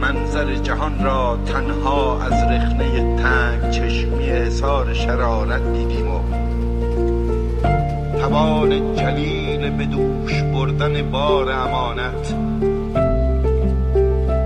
منظر 0.00 0.54
جهان 0.54 1.04
را 1.04 1.38
تنها 1.46 2.22
از 2.22 2.32
رخنه 2.32 3.16
تنگ 3.16 3.70
چشمی 3.70 4.24
حصار 4.24 4.94
شرارت 4.94 5.72
دیدیم 5.72 6.10
و 6.10 6.20
توان 8.20 8.96
جلیل 8.96 9.70
به 9.70 9.84
دوش 9.84 10.42
بردن 10.42 11.10
بار 11.10 11.50
امانت 11.50 12.34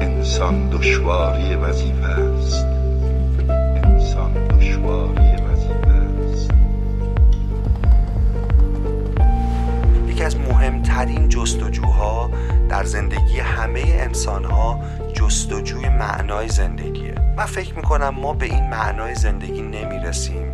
انسان 0.01 0.69
دشواری 0.69 1.55
وظیفه 1.55 2.07
است. 2.07 2.67
انسان 3.85 4.33
دشواری 4.33 5.37
وظیفه 5.37 5.91
است. 6.33 6.51
یکی 10.09 10.25
از 10.25 10.37
مهمترین 10.37 11.29
جستجوها 11.29 12.31
در 12.69 12.85
زندگی 12.85 13.39
همه 13.39 13.83
انسانها 13.87 14.81
جستجوی 15.33 15.89
معنای 15.89 16.49
زندگیه. 16.49 17.15
من 17.37 17.45
فکر 17.45 17.75
می‌کنم 17.75 18.09
ما 18.09 18.33
به 18.33 18.47
این 18.47 18.71
معنای 18.71 19.15
زندگی 19.15 19.63
نمی‌رسیم 19.63 20.53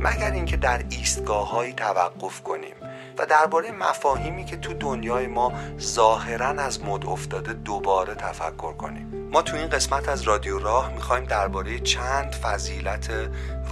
مگر 0.00 0.30
اینکه 0.30 0.56
در 0.56 0.84
ایستگاه 0.90 1.72
توقف 1.76 2.42
کنیم 2.42 2.74
و 3.18 3.26
درباره 3.26 3.70
مفاهیمی 3.70 4.44
که 4.44 4.56
تو 4.56 4.74
دنیای 4.74 5.26
ما 5.26 5.52
ظاهرا 5.80 6.48
از 6.48 6.84
مد 6.84 7.06
افتاده 7.06 7.52
دوباره 7.52 8.14
تفکر 8.14 8.72
کنیم. 8.72 9.28
ما 9.32 9.42
تو 9.42 9.56
این 9.56 9.68
قسمت 9.68 10.08
از 10.08 10.22
رادیو 10.22 10.58
راه 10.58 10.92
می‌خوایم 10.92 11.24
درباره 11.24 11.78
چند 11.78 12.32
فضیلت 12.32 13.10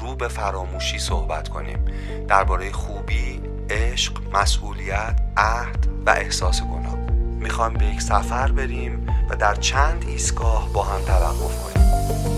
رو 0.01 0.15
به 0.15 0.29
فراموشی 0.29 0.99
صحبت 0.99 1.49
کنیم. 1.49 1.85
درباره 2.29 2.73
خوبی، 2.73 3.43
عشق، 3.71 4.13
مسئولیت، 4.33 5.21
عهد 5.37 5.87
و 6.07 6.11
احساس 6.11 6.63
گناه. 6.63 6.99
می‌خوایم 7.39 7.75
به 7.75 7.85
یک 7.85 8.03
سفر 8.03 8.53
بریم 8.53 9.07
و 9.31 9.37
در 9.37 9.55
چند 9.55 10.05
ایستگاه 10.09 10.69
با 10.73 10.83
هم 10.83 11.01
توقف 11.01 11.63
کنیم. 11.63 12.38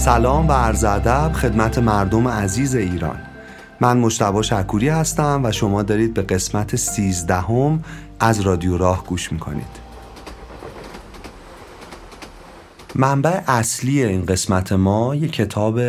سلام 0.00 0.48
و 0.48 0.52
عرض 0.52 0.84
ادب 0.84 1.32
خدمت 1.32 1.78
مردم 1.78 2.28
عزیز 2.28 2.74
ایران. 2.74 3.18
من 3.80 3.96
مشتبا 3.96 4.42
شکوری 4.42 4.88
هستم 4.88 5.40
و 5.44 5.52
شما 5.52 5.82
دارید 5.82 6.14
به 6.14 6.22
قسمت 6.22 6.76
سیزدهم 6.76 7.84
از 8.20 8.40
رادیو 8.40 8.78
راه 8.78 9.04
گوش 9.04 9.32
می‌کنید. 9.32 9.80
منبع 12.94 13.40
اصلی 13.46 14.04
این 14.04 14.26
قسمت 14.26 14.72
ما 14.72 15.14
یک 15.14 15.32
کتاب 15.32 15.80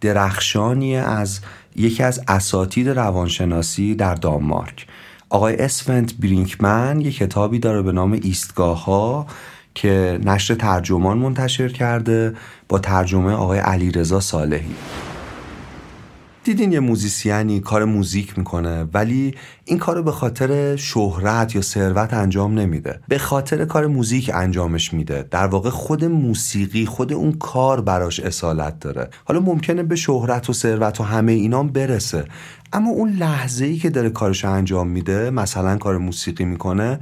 درخشانی 0.00 0.96
از 0.96 1.40
یکی 1.76 2.02
از 2.02 2.22
اساتید 2.28 2.88
روانشناسی 2.88 3.94
در 3.94 4.14
دانمارک. 4.14 4.86
آقای 5.28 5.56
اسفنت 5.56 6.14
برینکمن 6.14 7.00
یک 7.00 7.16
کتابی 7.16 7.58
داره 7.58 7.82
به 7.82 7.92
نام 7.92 8.12
ایستگاه 8.12 8.84
ها 8.84 9.26
که 9.76 10.18
نشر 10.24 10.54
ترجمان 10.54 11.18
منتشر 11.18 11.68
کرده 11.68 12.34
با 12.68 12.78
ترجمه 12.78 13.32
آقای 13.32 13.58
علیرضا 13.58 14.20
صالحی. 14.20 14.74
دیدین 16.44 16.72
یه 16.72 16.80
موزیسیانی 16.80 17.60
کار 17.60 17.84
موزیک 17.84 18.38
می‌کنه 18.38 18.84
ولی 18.94 19.34
این 19.64 19.78
کارو 19.78 20.02
به 20.02 20.12
خاطر 20.12 20.76
شهرت 20.76 21.54
یا 21.54 21.62
ثروت 21.62 22.14
انجام 22.14 22.58
نمیده. 22.58 23.00
به 23.08 23.18
خاطر 23.18 23.64
کار 23.64 23.86
موزیک 23.86 24.30
انجامش 24.34 24.92
میده. 24.92 25.28
در 25.30 25.46
واقع 25.46 25.70
خود 25.70 26.04
موسیقی 26.04 26.86
خود 26.86 27.12
اون 27.12 27.32
کار 27.32 27.80
براش 27.80 28.20
اصالت 28.20 28.80
داره. 28.80 29.08
حالا 29.24 29.40
ممکنه 29.40 29.82
به 29.82 29.96
شهرت 29.96 30.50
و 30.50 30.52
ثروت 30.52 31.00
و 31.00 31.04
همه 31.04 31.32
اینام 31.32 31.68
برسه. 31.68 32.24
اما 32.72 32.90
اون 32.90 33.10
لحظه 33.10 33.64
ای 33.64 33.76
که 33.76 33.90
داره 33.90 34.10
کارش 34.10 34.44
انجام 34.44 34.88
میده 34.88 35.30
مثلا 35.30 35.76
کار 35.76 35.98
موسیقی 35.98 36.44
می‌کنه 36.44 36.98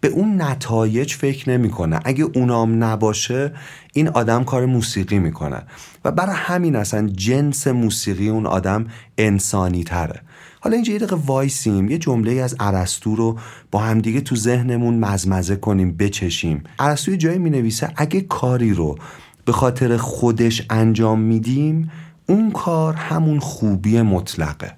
به 0.00 0.08
اون 0.08 0.42
نتایج 0.42 1.14
فکر 1.14 1.50
نمی‌کنه. 1.50 2.00
اگه 2.04 2.24
اونام 2.24 2.84
نباشه 2.84 3.52
این 3.92 4.08
آدم 4.08 4.44
کار 4.44 4.66
موسیقی 4.66 5.18
می‌کنه. 5.18 5.62
و 6.04 6.12
برای 6.12 6.36
همین 6.36 6.76
اصلا 6.76 7.08
جنس 7.08 7.66
موسیقی 7.66 8.28
اون 8.28 8.46
آدم 8.46 8.86
انسانی 9.18 9.84
تره 9.84 10.20
حالا 10.60 10.74
اینجا 10.74 10.92
یه 10.92 10.98
دقیقه 10.98 11.16
وایسیم 11.26 11.90
یه 11.90 11.98
جمله 11.98 12.32
از 12.32 12.56
عرستو 12.60 13.16
رو 13.16 13.38
با 13.70 13.78
همدیگه 13.78 14.20
تو 14.20 14.36
ذهنمون 14.36 14.98
مزمزه 14.98 15.56
کنیم 15.56 15.96
بچشیم. 15.96 16.64
عرستو 16.78 17.16
جایی 17.16 17.38
می 17.38 17.50
نویسه 17.50 17.92
اگه 17.96 18.20
کاری 18.20 18.74
رو 18.74 18.98
به 19.44 19.52
خاطر 19.52 19.96
خودش 19.96 20.66
انجام 20.70 21.20
میدیم 21.20 21.90
اون 22.26 22.50
کار 22.50 22.94
همون 22.94 23.38
خوبی 23.38 24.02
مطلقه. 24.02 24.72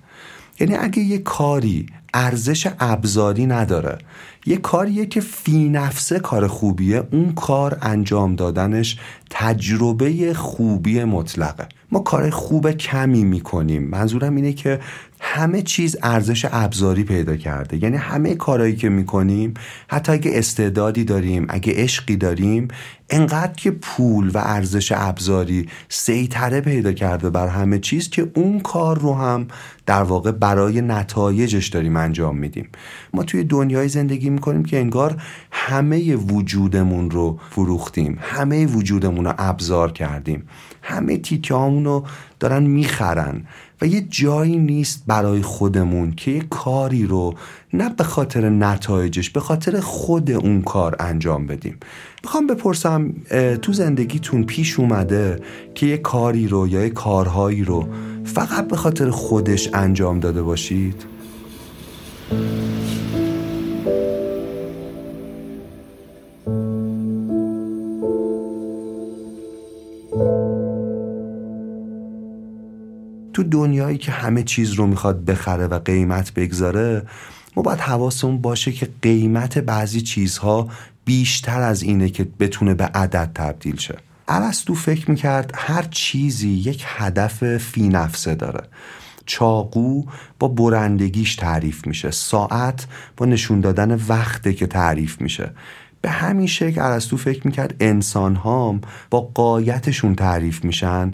یعنی 0.60 0.76
اگه 0.76 1.02
یه 1.02 1.18
کاری 1.18 1.86
ارزش 2.14 2.68
ابزاری 2.80 3.46
نداره 3.46 3.98
یه 4.48 4.56
کاریه 4.56 5.06
که 5.06 5.20
فی 5.20 5.68
نفسه 5.68 6.18
کار 6.18 6.46
خوبیه. 6.46 7.02
اون 7.12 7.32
کار 7.34 7.78
انجام 7.82 8.36
دادنش 8.36 8.96
تجربه 9.30 10.34
خوبی 10.34 11.04
مطلقه. 11.04 11.68
ما 11.92 11.98
کار 12.00 12.30
خوب 12.30 12.70
کمی 12.70 13.24
می‌کنیم. 13.24 13.82
منظورم 13.82 14.36
اینه 14.36 14.52
که 14.52 14.80
همه 15.20 15.62
چیز 15.62 15.96
ارزش 16.02 16.46
ابزاری 16.52 17.04
پیدا 17.04 17.36
کرده. 17.36 17.82
یعنی 17.82 17.96
همه 17.96 18.34
کارهایی 18.34 18.76
که 18.76 18.88
می‌کنیم 18.88 19.54
حتی 19.88 20.12
اگه 20.12 20.30
استعدادی 20.34 21.04
داریم 21.04 21.46
اگه 21.48 21.72
عشقی 21.76 22.16
داریم 22.16 22.68
انقدر 23.10 23.52
که 23.52 23.70
پول 23.70 24.30
و 24.34 24.38
ارزش 24.38 24.92
ابزاری 24.96 25.68
سیطره 25.88 26.60
پیدا 26.60 26.92
کرده 26.92 27.30
بر 27.30 27.48
همه 27.48 27.78
چیز 27.78 28.10
که 28.10 28.30
اون 28.34 28.60
کار 28.60 28.98
رو 28.98 29.14
هم 29.14 29.48
در 29.86 30.02
واقع 30.02 30.32
برای 30.32 30.80
نتایجش 30.80 31.68
داریم 31.68 31.96
انجام 31.96 32.38
میدیم. 32.38 32.68
ما 33.14 33.22
توی 33.22 33.44
دنیای 33.44 33.88
زندگی 33.88 34.30
می‌کنیم 34.30 34.64
که 34.64 34.78
انگار 34.78 35.22
همه 35.50 36.16
وجودمون 36.16 37.10
رو 37.10 37.38
فروختیم. 37.50 38.18
همه 38.20 38.66
وجودمون 38.66 39.17
رو 39.24 39.34
ابزار 39.38 39.92
کردیم 39.92 40.48
همه 40.82 41.16
تیکه 41.16 41.54
رو 41.54 42.04
دارن 42.40 42.62
می‌خرن 42.62 43.42
و 43.80 43.86
یه 43.86 44.00
جایی 44.00 44.58
نیست 44.58 45.04
برای 45.06 45.42
خودمون 45.42 46.12
که 46.12 46.30
یه 46.30 46.40
کاری 46.50 47.06
رو 47.06 47.34
نه 47.72 47.88
به 47.88 48.04
خاطر 48.04 48.48
نتایجش 48.48 49.30
به 49.30 49.40
خاطر 49.40 49.80
خود 49.80 50.30
اون 50.30 50.62
کار 50.62 50.96
انجام 51.00 51.46
بدیم 51.46 51.76
می‌خوام 52.24 52.46
بپرسم 52.46 53.12
تو 53.62 53.72
زندگیتون 53.72 54.44
پیش 54.44 54.78
اومده 54.78 55.40
که 55.74 55.86
یه 55.86 55.98
کاری 55.98 56.48
رو 56.48 56.68
یا 56.68 56.82
یه 56.82 56.90
کارهایی 56.90 57.64
رو 57.64 57.88
فقط 58.24 58.68
به 58.68 58.76
خاطر 58.76 59.10
خودش 59.10 59.70
انجام 59.74 60.20
داده 60.20 60.42
باشید؟ 60.42 61.04
تو 73.38 73.44
دنیایی 73.44 73.98
که 73.98 74.12
همه 74.12 74.42
چیز 74.42 74.72
رو 74.72 74.86
می‌خواد 74.86 75.24
بخره 75.24 75.66
و 75.66 75.78
قیمت 75.78 76.34
بگذاره 76.34 77.02
ما 77.56 77.62
باید 77.62 77.80
حواسمون 77.80 78.40
باشه 78.40 78.72
که 78.72 78.88
قیمت 79.02 79.58
بعضی 79.58 80.00
چیزها 80.00 80.68
بیشتر 81.04 81.60
از 81.60 81.82
اینه 81.82 82.10
که 82.10 82.26
بتونه 82.40 82.74
به 82.74 82.84
عدد 82.84 83.30
تبدیل 83.34 83.76
شه. 83.76 83.98
ارسطو 84.28 84.74
فکر 84.74 85.10
می‌کرد 85.10 85.50
هر 85.54 85.82
چیزی 85.82 86.48
یک 86.48 86.84
هدف 86.86 87.56
فی 87.56 87.88
نفسه 87.88 88.34
داره. 88.34 88.64
چاقو 89.26 90.04
با 90.38 90.48
برندگیش 90.48 91.36
تعریف 91.36 91.86
میشه. 91.86 92.10
ساعت 92.10 92.86
با 93.16 93.26
نشون 93.26 93.60
دادن 93.60 94.00
وقته 94.08 94.52
که 94.52 94.66
تعریف 94.66 95.20
میشه. 95.20 95.50
به 96.02 96.10
همین 96.10 96.46
شکل 96.46 96.80
ارسطو 96.80 97.16
فکر 97.16 97.46
می‌کرد 97.46 97.74
انسان 97.80 98.36
هام 98.36 98.80
با 99.10 99.20
قایتشون 99.20 100.14
تعریف 100.14 100.64
میشن 100.64 101.10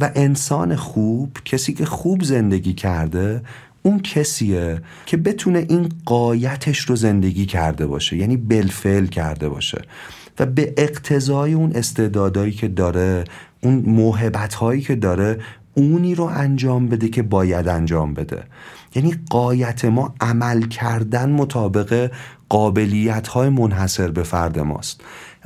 و 0.00 0.10
انسان 0.14 0.76
خوب 0.76 1.38
کسی 1.44 1.74
که 1.74 1.84
خوب 1.84 2.22
زندگی 2.22 2.72
کرده 2.72 3.42
اون 3.82 4.00
کسیه 4.00 4.80
که 5.06 5.16
بتونه 5.16 5.66
این 5.68 5.88
قایتش 6.04 6.78
رو 6.78 6.96
زندگی 6.96 7.46
کرده 7.46 7.86
باشه 7.86 8.16
یعنی 8.16 8.36
بلفل 8.36 9.06
کرده 9.06 9.48
باشه 9.48 9.82
و 10.38 10.46
به 10.46 10.74
اقتضای 10.76 11.52
اون 11.52 11.72
استعدادایی 11.74 12.52
که 12.52 12.68
داره 12.68 13.24
اون 13.60 13.74
موهبت 13.74 14.54
هایی 14.54 14.80
که 14.80 14.94
داره 14.94 15.38
اونی 15.74 16.14
رو 16.14 16.24
انجام 16.24 16.88
بده 16.88 17.08
که 17.08 17.22
باید 17.22 17.68
انجام 17.68 18.14
بده. 18.14 18.42
یعنی 18.94 19.14
قایت 19.30 19.84
ما 19.84 20.14
عمل 20.20 20.62
کردن 20.62 21.30
مطابق 21.30 22.10
قابلیت 22.48 23.28
های 23.28 23.48
منحصر 23.48 24.10
به 24.10 24.22
فرد 24.22 24.58
ماست 24.58 25.00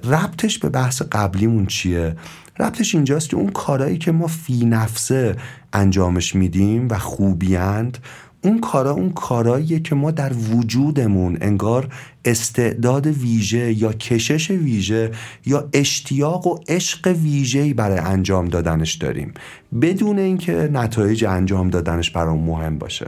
ربطش 0.04 0.58
به 0.58 0.68
بحث 0.68 1.02
قبلیمون 1.02 1.66
چیه؟ 1.66 2.16
ربطش 2.58 2.94
اینجاست 2.94 3.28
که 3.28 3.36
اون 3.36 3.50
کارهایی 3.50 3.98
که 3.98 4.12
ما 4.12 4.26
فی 4.26 4.64
نفسه 4.64 5.36
انجامش 5.72 6.34
میدیم 6.34 6.88
و 6.90 6.98
خوبیند 6.98 7.98
اون 8.44 8.60
کارا 8.60 8.90
اون 8.90 9.12
کاراییه 9.12 9.80
که 9.80 9.94
ما 9.94 10.10
در 10.10 10.32
وجودمون 10.32 11.38
انگار 11.40 11.88
استعداد 12.24 13.06
ویژه 13.06 13.72
یا 13.72 13.92
کشش 13.92 14.50
ویژه 14.50 15.10
یا 15.46 15.68
اشتیاق 15.72 16.46
و 16.46 16.58
عشق 16.68 17.06
ویژه‌ای 17.06 17.74
برای 17.74 17.98
انجام 17.98 18.48
دادنش 18.48 18.94
داریم. 18.94 19.34
بدون 19.82 20.18
اینکه 20.18 20.70
نتایج 20.72 21.24
انجام 21.24 21.70
دادنش 21.70 22.10
برام 22.10 22.38
مهم 22.38 22.78
باشه. 22.78 23.06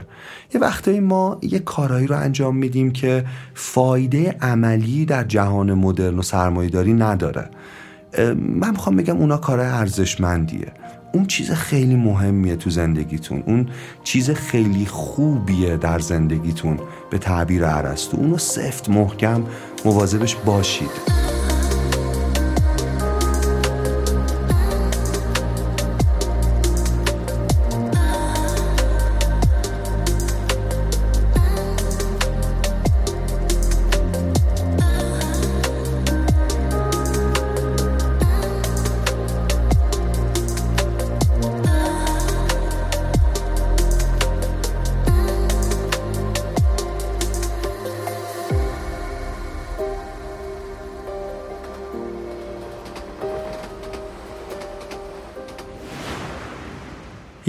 یه 0.53 0.61
وقتایی 0.61 0.99
ما 0.99 1.39
یه 1.41 1.59
کارایی 1.59 2.07
رو 2.07 2.17
انجام 2.17 2.55
میدیم 2.55 2.91
که 2.91 3.25
فایده 3.53 4.35
عملی 4.41 5.05
در 5.05 5.23
جهان 5.23 5.73
مدرن 5.73 6.19
و 6.19 6.21
سرمایه‌داری 6.21 6.93
نداره. 6.93 7.49
من 8.37 8.71
می‌خوام 8.71 8.95
بگم 8.95 9.17
اونا 9.17 9.37
کار 9.37 9.59
ارزشمندیه. 9.59 10.71
اون 11.15 11.25
چیز 11.25 11.51
خیلی 11.51 11.95
مهمیه 11.95 12.55
تو 12.55 12.69
زندگیتون. 12.69 13.43
اون 13.45 13.69
چیز 14.03 14.29
خیلی 14.29 14.85
خوبیه 14.85 15.77
در 15.77 15.99
زندگیتون 15.99 16.79
به 17.09 17.17
تعبیر 17.17 17.65
عرستو. 17.65 18.17
اونو 18.17 18.37
سفت 18.37 18.89
محکم 18.89 19.43
مواظبش 19.85 20.35
باشید. 20.35 21.24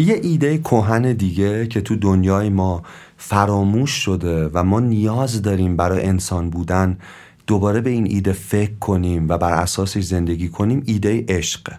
یه 0.02 0.20
ایده 0.22 0.58
کهن 0.58 1.12
دیگه 1.12 1.66
که 1.66 1.80
تو 1.80 1.96
دنیای 1.96 2.48
ما 2.48 2.82
فراموش 3.16 3.90
شده 3.90 4.48
و 4.48 4.64
ما 4.64 4.80
نیاز 4.80 5.42
داریم 5.42 5.76
برای 5.76 6.02
انسان 6.02 6.50
بودن 6.50 6.98
دوباره 7.46 7.80
به 7.80 7.90
این 7.90 8.06
ایده 8.06 8.32
فکر 8.32 8.74
کنیم 8.80 9.28
و 9.28 9.38
بر 9.38 9.52
اساسش 9.52 10.04
زندگی 10.04 10.48
کنیم 10.48 10.82
ایده 10.86 11.24
عشقه 11.28 11.78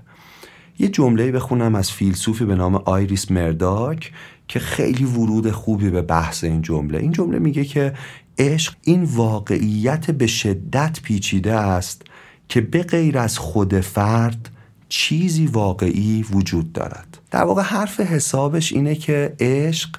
یه 0.80 0.88
جمله 0.88 1.32
بخونم 1.32 1.76
از 1.76 1.92
فیلسوفی 1.92 2.46
به 2.46 2.56
نام 2.56 2.76
آیریس 2.76 3.32
مرداک 3.32 4.12
که 4.48 4.60
خیلی 4.60 5.04
ورود 5.04 5.52
خوبی 5.52 5.90
به 5.90 6.02
بحث 6.02 6.44
این 6.44 6.62
جمله. 6.62 6.98
این 6.98 7.12
جمله 7.12 7.40
میگه 7.40 7.66
که 7.66 7.94
عشق 8.38 8.74
این 8.84 9.04
واقعیت 9.04 10.12
به 10.12 10.28
شدت 10.28 11.00
پیچیده 11.04 11.54
است 11.54 12.02
که 12.50 12.62
به 12.62 12.84
غیر 12.84 13.18
از 13.18 13.38
خود 13.38 13.80
فرد 13.80 14.50
چیزی 14.90 15.46
واقعی 15.46 16.26
وجود 16.32 16.74
دارد. 16.74 17.18
در 17.32 17.44
واقع 17.44 17.62
حرف 17.62 18.00
حسابش 18.00 18.74
اینه 18.74 18.96
که 18.96 19.36
عشق 19.40 19.90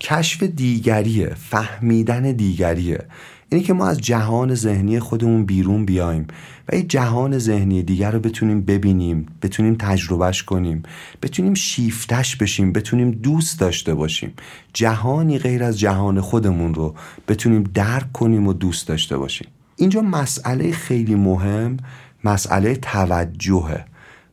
کشف 0.00 0.42
دیگریه 0.42 1.34
فهمیدن 1.34 2.32
دیگریه. 2.32 2.98
اینه 3.48 3.64
که 3.64 3.72
ما 3.72 3.86
از 3.86 4.00
جهان 4.00 4.54
ذهنی 4.54 5.00
خودمون 5.00 5.44
بیرون 5.44 5.84
بیایم 5.84 6.26
و 6.68 6.74
این 6.74 6.88
جهان 6.88 7.38
ذهنی 7.38 7.82
دیگر 7.82 8.10
رو 8.10 8.20
بتونیم 8.20 8.60
ببینیم 8.60 9.26
بتونیم 9.42 9.74
تجربهش 9.74 10.42
کنیم 10.42 10.82
بتونیم 11.22 11.54
شیفتش 11.54 12.36
بشیم 12.36 12.72
بتونیم 12.72 13.10
دوست 13.10 13.60
داشته 13.60 13.94
باشیم. 13.94 14.32
جهانی 14.72 15.38
غیر 15.38 15.64
از 15.64 15.78
جهان 15.78 16.20
خودمون 16.20 16.74
رو 16.74 16.94
بتونیم 17.28 17.62
درک 17.74 18.12
کنیم 18.12 18.46
و 18.46 18.52
دوست 18.52 18.88
داشته 18.88 19.16
باشیم. 19.16 19.48
اینجا 19.76 20.00
مسئله 20.00 20.72
خیلی 20.72 21.14
مهم 21.14 21.76
مسئله 22.24 22.74
توجهه. 22.74 23.84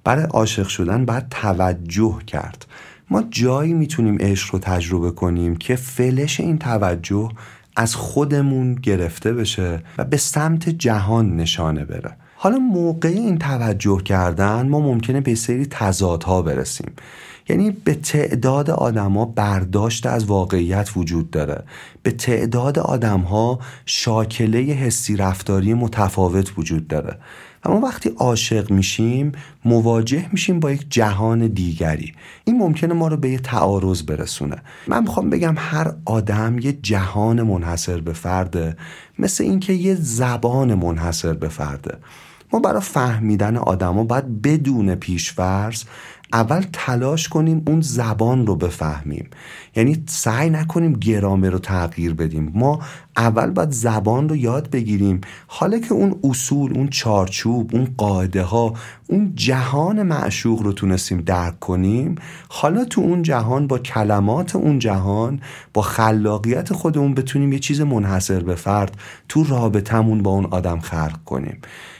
برای 0.04 0.24
عاشق 0.24 0.68
شدن 0.68 1.06
باید 1.06 1.30
توجه 1.30 2.20
کرد. 2.28 2.66
ما 3.10 3.24
جایی 3.30 3.74
می‌تونیم 3.74 4.18
عشق 4.20 4.54
رو 4.54 4.60
تجربه 4.60 5.12
کنیم 5.12 5.56
که 5.56 5.76
فلش 5.76 6.40
این 6.40 6.58
توجه 6.58 7.30
از 7.76 7.96
خودمون 7.96 8.76
گرفته 8.76 9.34
بشه 9.34 9.84
و 9.98 10.04
به 10.04 10.18
سمت 10.18 10.70
جهان 10.70 11.36
نشانه 11.36 11.86
بره. 11.86 12.18
حالا 12.36 12.58
موقع 12.58 13.10
این 13.10 13.38
توجه 13.38 14.02
کردن 14.02 14.70
ما 14.70 14.80
ممکنه 14.80 15.22
به 15.22 15.36
سری 15.36 15.66
تضادها 15.66 16.42
برسیم. 16.42 16.92
یعنی 17.50 17.72
به 17.72 17.96
تعداد 17.96 18.70
آدما 18.70 19.26
برداشت 19.26 20.06
از 20.06 20.26
واقعیت 20.26 20.90
وجود 20.96 21.32
داره. 21.32 21.64
به 22.04 22.12
تعداد 22.12 22.80
آدمها 22.80 23.60
شاکله 23.86 24.60
حسی 24.60 25.18
رفتاری 25.18 25.74
متفاوت 25.74 26.58
وجود 26.58 26.88
داره. 26.88 27.18
اما 27.66 27.80
وقتی 27.80 28.10
عاشق 28.18 28.72
میشیم 28.72 29.32
مواجه 29.66 30.26
میشیم 30.32 30.60
با 30.60 30.72
یک 30.72 30.86
جهان 30.90 31.48
دیگری. 31.48 32.14
این 32.46 32.58
ممکنه 32.58 32.94
ما 32.94 33.08
رو 33.08 33.18
به 33.18 33.30
یه 33.30 33.40
تعارض 33.40 34.02
برسونه. 34.04 34.56
من 34.88 35.04
می‌خوام 35.04 35.30
بگم 35.30 35.56
هر 35.58 35.94
آدم 36.06 36.60
یه 36.60 36.74
جهان 36.74 37.42
منحصر 37.42 38.02
به 38.02 38.14
فرده 38.14 38.78
مثل 39.20 39.44
اینکه 39.44 39.74
یه 39.74 39.96
زبان 39.96 40.74
منحصر 40.74 41.34
به 41.34 41.50
فرده. 41.50 41.98
ما 42.54 42.60
برای 42.60 42.82
فهمیدن 42.82 43.58
آدما 43.58 44.04
باید 44.04 44.42
بدون 44.42 44.96
پیشورز 44.96 45.84
اول 46.34 46.66
تلاش 46.74 47.30
کنیم 47.30 47.64
اون 47.68 47.82
زبان 47.82 48.48
رو 48.48 48.56
بفهمیم. 48.56 49.30
یعنی 49.76 50.04
سعی 50.08 50.50
نکنیم 50.50 50.94
گرامه 50.94 51.50
رو 51.50 51.60
تغییر 51.60 52.14
بدیم. 52.14 52.52
ما 52.56 52.80
اول 53.18 53.50
باید 53.50 53.72
زبان 53.72 54.30
رو 54.30 54.36
یاد 54.36 54.70
بگیریم. 54.70 55.22
حالا 55.48 55.80
که 55.80 55.94
اون 55.94 56.20
اصول 56.24 56.74
اون 56.78 56.88
چارچوب 56.88 57.76
اون 57.76 57.88
قاعده 57.98 58.44
ها 58.44 58.74
اون 59.08 59.32
جهان 59.36 60.04
معشوق 60.04 60.62
رو 60.62 60.74
تونستیم 60.74 61.22
درک 61.22 61.60
کنیم 61.60 62.16
حالا 62.50 62.86
تو 62.86 63.02
اون 63.02 63.22
جهان 63.22 63.68
با 63.68 63.80
کلمات 63.80 64.56
اون 64.56 64.80
جهان 64.80 65.42
با 65.74 65.82
خلاقیت 65.82 66.74
خودمون 66.74 67.14
بتونیم 67.14 67.54
یه 67.54 67.60
چیز 67.60 67.82
منحصر 67.82 68.40
به 68.40 68.56
فرد 68.56 68.98
تو 69.30 69.44
رابطمون 69.44 70.24
با 70.24 70.32
اون 70.32 70.46
آدم 70.46 70.80
خلق 70.80 71.24
کنیم. 71.26 71.58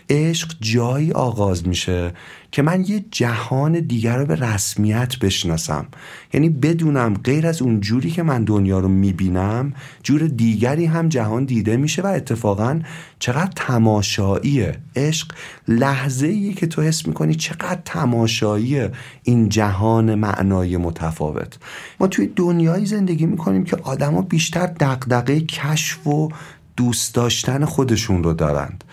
عشق 0.10 0.56
جایی 0.62 1.12
آغاز 1.12 1.68
میشه 1.68 2.14
که 2.52 2.62
من 2.62 2.86
یه 2.88 3.06
جهان 3.12 3.80
دیگر 3.80 4.18
رو 4.18 4.26
به 4.26 4.36
رسمیت 4.36 5.20
بشناسم. 5.20 5.86
یعنی 6.34 6.50
بدونم 6.50 7.14
غیر 7.24 7.48
از 7.48 7.62
اون 7.62 7.80
جوری 7.80 8.12
که 8.12 8.24
من 8.24 8.44
دنیا 8.44 8.80
رو 8.80 8.88
می‌بینم 8.88 9.74
جور 10.04 10.22
دیگری 10.28 10.86
هم 10.86 11.03
جهان 11.10 11.46
دیده 11.46 11.78
میشه 11.78 12.02
و 12.02 12.08
اتفاقا 12.08 12.80
چقدر 13.20 13.52
تماشاییه 13.56 14.78
عشق 14.96 15.32
لحظه 15.68 16.28
ایه 16.28 16.54
که 16.54 16.68
تو 16.68 16.82
حس 16.82 17.08
می‌کنی 17.08 17.36
چقدر 17.36 17.82
تماشاییه 17.86 18.92
این 19.24 19.50
جهان 19.50 20.16
معنای 20.16 20.78
متفاوت. 20.78 21.58
ما 22.00 22.08
توی 22.08 22.28
دنیایی 22.36 22.86
زندگی 22.86 23.26
می‌کنیم 23.26 23.64
که 23.64 23.78
آدما 23.84 24.22
بیشتر 24.22 24.66
دقدقه 24.66 25.42
کشف 25.42 26.08
و 26.08 26.30
دوست 26.78 27.16
داشتن 27.16 27.66
خودشون 27.66 28.24
رو 28.24 28.34
دارند. 28.34 28.84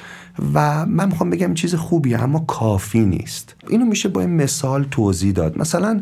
و 0.54 0.86
من 0.86 1.08
می‌خوام 1.08 1.30
بگم 1.30 1.54
چیز 1.54 1.74
خوبیه 1.74 2.22
اما 2.22 2.38
کافی 2.38 3.00
نیست. 3.00 3.54
اینو 3.68 3.84
میشه 3.84 4.08
با 4.08 4.20
این 4.20 4.30
مثال 4.30 4.84
توضیح 4.90 5.32
داد. 5.32 5.58
مثلا 5.58 6.00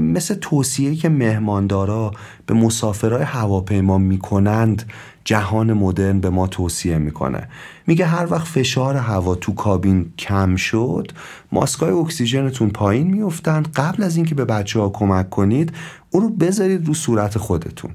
مثل 0.00 0.34
توصیه 0.34 0.94
که 0.94 1.08
مهماندارا 1.08 2.12
به 2.46 2.54
مسافرهای 2.54 3.22
هواپیما 3.22 3.98
می‌کنند 3.98 4.92
جهان 5.24 5.72
مدرن 5.72 6.20
به 6.20 6.30
ما 6.30 6.46
توصیه 6.46 6.98
می‌کنه. 6.98 7.48
میگه 7.86 8.06
هر 8.06 8.26
وقت 8.30 8.46
فشار 8.46 8.96
هوا 8.96 9.34
تو 9.34 9.54
کابین 9.54 10.12
کم 10.18 10.56
شد 10.56 11.12
ماسکای 11.52 11.92
اکسیژنتون 11.92 12.70
پایین 12.70 13.10
میفتن 13.14 13.62
قبل 13.62 14.02
از 14.02 14.16
اینکه 14.16 14.34
به 14.34 14.44
بچه 14.44 14.80
ها 14.80 14.88
کمک 14.88 15.30
کنید 15.30 15.72
اون 16.10 16.22
رو 16.22 16.28
بذارید 16.28 16.86
رو 16.86 16.94
صورت 16.94 17.38
خودتون. 17.38 17.90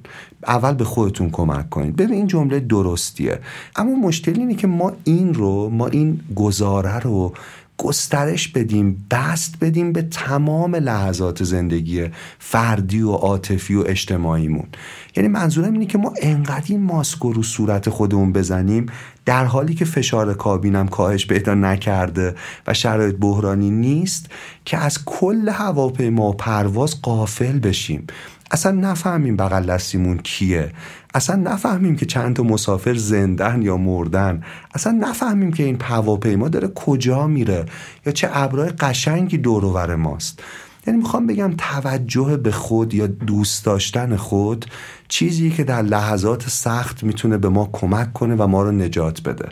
اول 0.47 0.73
به 0.73 0.83
خودتون 0.83 1.29
کمک 1.29 1.69
کنید. 1.69 1.95
ببین 1.95 2.13
این 2.13 2.27
جمله 2.27 2.59
درستیه. 2.59 3.39
اما 3.75 3.95
مشکل 3.95 4.39
اینه 4.39 4.55
که 4.55 4.67
ما 4.67 4.91
این 5.03 5.33
رو 5.33 5.69
ما 5.69 5.87
این 5.87 6.19
گزاره 6.35 6.99
رو 6.99 7.33
گسترش 7.81 8.47
بدیم 8.47 9.05
بست 9.11 9.55
بدیم 9.61 9.93
به 9.93 10.01
تمام 10.01 10.75
لحظات 10.75 11.43
زندگی 11.43 12.07
فردی 12.39 13.01
و 13.01 13.11
عاطفی 13.11 13.75
و 13.75 13.83
اجتماعیمون. 13.87 14.67
یعنی 15.15 15.29
منظورم 15.29 15.73
اینه 15.73 15.85
که 15.85 15.97
ما 15.97 16.13
انقدر 16.21 16.65
این 16.67 16.83
ماسک 16.83 17.19
رو 17.19 17.43
صورت 17.43 17.89
خودمون 17.89 18.33
بزنیم 18.33 18.85
در 19.25 19.45
حالی 19.45 19.75
که 19.75 19.85
فشار 19.85 20.33
کابینم 20.33 20.87
کاهش 20.87 21.27
پیدا 21.27 21.53
نکرده 21.53 22.35
و 22.67 22.73
شرایط 22.73 23.15
بحرانی 23.15 23.69
نیست 23.69 24.25
که 24.65 24.77
از 24.77 25.05
کل 25.05 25.49
هواپیما 25.49 26.29
و 26.29 26.33
پرواز 26.33 27.01
قافل 27.01 27.59
بشیم. 27.59 28.07
اصلا 28.51 28.71
نفهمیم 28.71 29.35
بغل 29.35 29.65
دستیمون 29.65 30.17
کیه. 30.17 30.71
اصلا 31.13 31.35
نفهمیم 31.35 31.95
که 31.95 32.05
چند 32.05 32.35
تا 32.35 32.43
مسافر 32.43 32.93
زندن 32.93 33.61
یا 33.61 33.77
مردن. 33.77 34.43
اصلا 34.73 34.91
نفهمیم 35.01 35.53
که 35.53 35.63
این 35.63 35.77
هواپیما 35.81 36.49
داره 36.49 36.67
کجا 36.67 37.27
میره 37.27 37.65
یا 38.05 38.11
چه 38.11 38.29
ابرای 38.33 38.69
قشنگی 38.69 39.37
دور 39.37 39.95
ماست. 39.95 40.39
یعنی 40.87 40.99
می‌خوام 40.99 41.27
بگم 41.27 41.53
توجه 41.57 42.37
به 42.37 42.51
خود 42.51 42.93
یا 42.93 43.07
دوست 43.07 43.65
داشتن 43.65 44.15
خود 44.15 44.65
چیزی 45.07 45.49
که 45.49 45.63
در 45.63 45.81
لحظات 45.81 46.49
سخت 46.49 47.03
می‌تونه 47.03 47.37
به 47.37 47.49
ما 47.49 47.69
کمک 47.71 48.13
کنه 48.13 48.35
و 48.35 48.47
ما 48.47 48.63
رو 48.63 48.71
نجات 48.71 49.21
بده. 49.21 49.49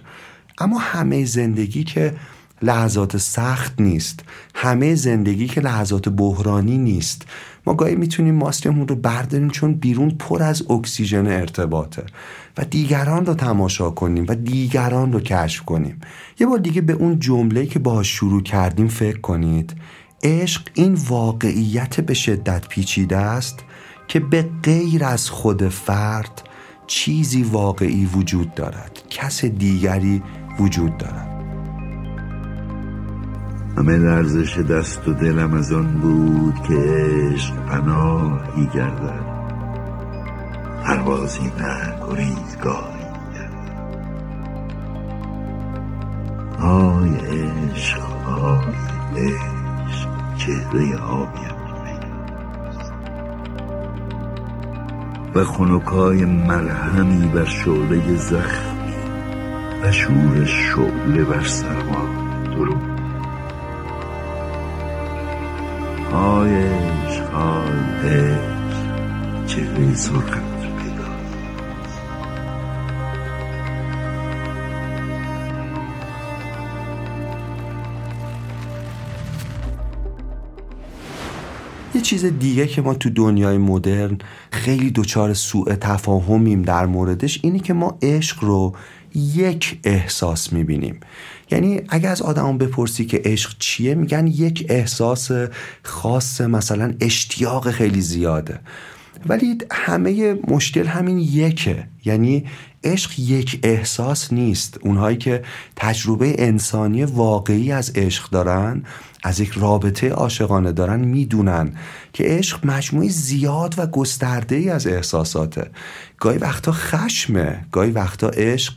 اما 0.58 0.78
همه 0.78 1.26
زندگی 1.26 1.84
که 1.84 2.14
لحظات 2.62 3.18
سخت 3.18 3.82
نیست. 3.82 4.20
همه 4.56 4.96
زندگی 4.96 5.48
که 5.48 5.62
لحظات 5.62 6.10
بحرانی 6.10 6.78
نیست. 6.78 7.26
ما 7.68 7.74
گاهی 7.74 7.96
می‌تونیم 7.96 8.36
ماسکمون 8.36 8.88
رو 8.88 8.96
برداریم 8.96 9.50
چون 9.50 9.74
بیرون 9.74 10.10
پر 10.10 10.44
از 10.44 10.72
اکسیژن 10.72 11.28
ارتباطه 11.28 12.04
و 12.58 12.64
دیگران 12.64 13.26
رو 13.26 13.34
تماشا 13.34 13.90
کنیم 13.90 14.26
و 14.28 14.36
دیگران 14.36 15.14
رو 15.14 15.20
کشف 15.20 15.62
کنیم. 15.62 16.00
یه 16.40 16.48
بار 16.48 16.58
دیگه 16.58 16.82
به 16.82 16.94
اون 16.94 17.20
جمله 17.20 17.66
که 17.66 17.80
باهاش 17.80 18.08
شروع 18.08 18.44
کردیم 18.44 18.88
فکر 18.88 19.20
کنید. 19.20 19.76
عشق 20.24 20.62
این 20.74 20.94
واقعیت 20.94 22.02
به 22.02 22.14
شدت 22.14 22.68
پیچیده 22.68 23.18
است 23.18 23.60
که 24.08 24.20
به 24.20 24.50
غیر 24.64 25.04
از 25.04 25.30
خود 25.30 25.70
فرد 25.70 26.42
چیزی 26.88 27.44
واقعی 27.44 28.06
وجود 28.06 28.56
دارد. 28.56 29.00
کس 29.10 29.46
دیگری 29.46 30.24
وجود 30.60 30.98
دارد. 30.98 31.37
همه 33.78 33.98
لرزش 33.98 34.60
دست 34.60 35.08
و 35.08 35.14
دلم 35.14 35.54
از 35.54 35.74
آن 35.74 35.88
بود 35.88 36.56
که 36.68 36.74
عشق 36.74 37.56
پناهی 37.56 38.66
گردد. 38.74 39.38
پروازی 40.84 41.52
نه 41.60 41.94
گریزگاهی 42.08 42.98
آی 46.62 47.10
عشق 47.10 48.00
آی 48.28 48.64
عشق 49.16 50.10
چهره 50.38 50.98
آبیم 50.98 51.58
و 55.36 55.44
خنکای 55.44 56.26
مرهمی 56.26 57.28
بر 57.28 57.46
شعله 57.46 58.16
زخمی 58.16 58.94
و 59.84 59.92
شور 59.92 60.46
شعله 60.46 61.24
بر 61.24 61.44
سرما 61.44 62.06
درود 62.56 62.87
های 66.18 66.64
عشق 66.64 67.34
های 67.34 68.36
چهره 69.48 69.96
سرخت 69.96 70.60
پیدا. 70.62 71.08
یه 81.96 82.02
چیز 82.02 82.26
دیگه 82.26 82.68
که 82.68 82.82
ما 82.82 82.94
تو 82.94 83.10
دنیای 83.10 83.58
مدرن 83.58 84.18
خیلی 84.52 84.92
دچار 84.92 85.34
سوء 85.34 85.76
تفاهمیم 85.76 86.62
در 86.62 86.86
موردش 86.86 87.40
اینی 87.44 87.60
که 87.60 87.74
ما 87.74 87.98
عشق 88.02 88.44
رو 88.44 88.76
یک 89.18 89.80
احساس 89.84 90.54
می‌بینیم. 90.54 91.00
یعنی 91.52 91.82
اگر 91.90 92.10
از 92.10 92.22
آدم 92.22 92.58
بپرسی 92.58 93.06
که 93.06 93.22
عشق 93.26 93.56
چیه 93.60 93.96
میگن 93.96 94.28
یک 94.28 94.66
احساس 94.70 95.32
خاص 95.84 96.42
مثلا 96.42 96.94
اشتیاق 97.02 97.72
خیلی 97.72 98.02
زیاده. 98.02 98.60
ولی 99.26 99.58
همه 99.72 100.34
مشکل 100.48 100.86
همین 100.88 101.20
یکه. 101.20 101.88
یعنی 102.06 102.46
عشق 102.84 103.20
یک 103.20 103.60
احساس 103.64 104.34
نیست. 104.34 104.78
اونهایی 104.82 105.18
که 105.18 105.44
تجربه 105.76 106.36
انسانی 106.38 107.04
واقعی 107.04 107.72
از 107.72 107.92
عشق 107.96 108.30
دارن 108.30 108.84
از 109.24 109.40
یک 109.40 109.52
رابطه 109.56 110.10
عاشقانه 110.10 110.72
دارن 110.72 111.00
می‌دونن 111.00 111.74
که 112.14 112.24
عشق 112.24 112.66
مجموعی 112.66 113.10
زیاد 113.10 113.76
و 113.78 113.88
گسترده 113.88 114.56
ای 114.56 114.70
از 114.70 114.88
احساساته. 114.88 115.72
گاهی 116.20 116.38
وقتا 116.38 116.72
خشمه 116.72 117.66
گاهی 117.72 117.92
وقتا 117.92 118.30
عشق 118.30 118.74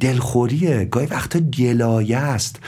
دلخوریه 0.00 0.84
گاهی 0.84 1.06
وقتا 1.06 1.38
گلایه 1.38 2.18
است. 2.18 2.60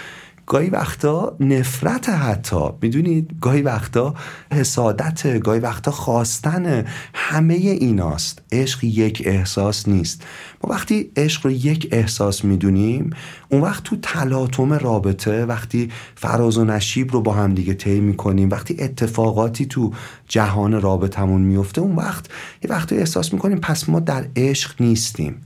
گاهی 0.46 0.70
وقتا 0.70 1.36
نفرت 1.40 2.08
حتی. 2.08 2.68
می‌دونید؟ 2.82 3.30
گاهی 3.40 3.62
وقتا 3.62 4.14
حسادت 4.52 5.38
گاهی 5.38 5.60
وقتا 5.60 5.90
خواستن 5.90 6.84
همه 7.14 7.54
ایناست. 7.54 8.42
عشق 8.52 8.84
یک 8.84 9.22
احساس 9.24 9.88
نیست. 9.88 10.22
ما 10.64 10.70
وقتی 10.70 11.10
عشق 11.16 11.46
رو 11.46 11.52
یک 11.52 11.88
احساس 11.92 12.44
می‌دونیم 12.44 13.10
اون 13.48 13.60
وقت 13.60 13.82
تو 13.82 13.96
تلاطم 14.02 14.72
رابطه 14.72 15.44
وقتی 15.44 15.90
فراز 16.14 16.58
و 16.58 16.64
نشیب 16.64 17.12
رو 17.12 17.20
با 17.20 17.32
هم 17.32 17.54
دیگه 17.54 17.74
طی 17.74 18.00
می‌کنیم 18.00 18.50
وقتی 18.50 18.76
اتفاقاتی 18.78 19.66
تو 19.66 19.92
جهان 20.28 20.80
رابطمون 20.80 21.40
میفته 21.40 21.80
اون 21.80 21.96
وقت 21.96 22.28
یه 22.64 22.70
وقتی 22.70 22.96
احساس 22.96 23.32
می‌کنیم 23.32 23.58
پس 23.58 23.88
ما 23.88 24.00
در 24.00 24.24
عشق 24.36 24.82
نیستیم. 24.82 25.40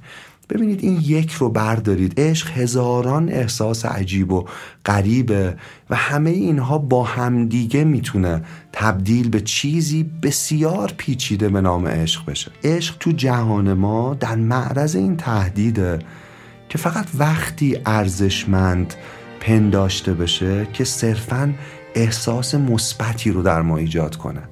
ببینید 0.51 0.85
این 0.85 1.01
یک 1.03 1.33
رو 1.33 1.49
بردارید. 1.49 2.21
عشق 2.21 2.51
هزاران 2.51 3.29
احساس 3.29 3.87
عجیب 3.87 4.33
و 4.33 4.45
غریبه 4.87 5.57
و 5.91 5.97
همه 5.97 6.31
اینها 6.31 6.79
با 6.79 7.05
همدیگه 7.05 7.85
می‌تونه 7.85 8.43
تبدیل 8.73 9.29
به 9.29 9.41
چیزی 9.41 10.11
بسیار 10.23 10.95
پیچیده 10.97 11.49
به 11.49 11.61
نام 11.61 11.87
عشق 11.87 12.31
بشه. 12.31 12.51
عشق 12.65 12.97
تو 13.01 13.13
جهان 13.13 13.73
ما 13.73 14.15
در 14.15 14.37
معرض 14.37 14.97
این 14.97 15.17
تهدیده 15.17 15.99
که 16.69 16.79
فقط 16.79 17.07
وقتی 17.19 17.79
ارزشمند 17.87 18.95
پنداشته 19.41 20.15
بشه 20.15 20.67
که 20.73 20.85
صرفا 20.85 21.55
احساس 21.95 22.55
مثبتی 22.55 23.31
رو 23.31 23.43
در 23.43 23.63
ما 23.63 23.77
ایجاد 23.77 24.17
کنه. 24.17 24.43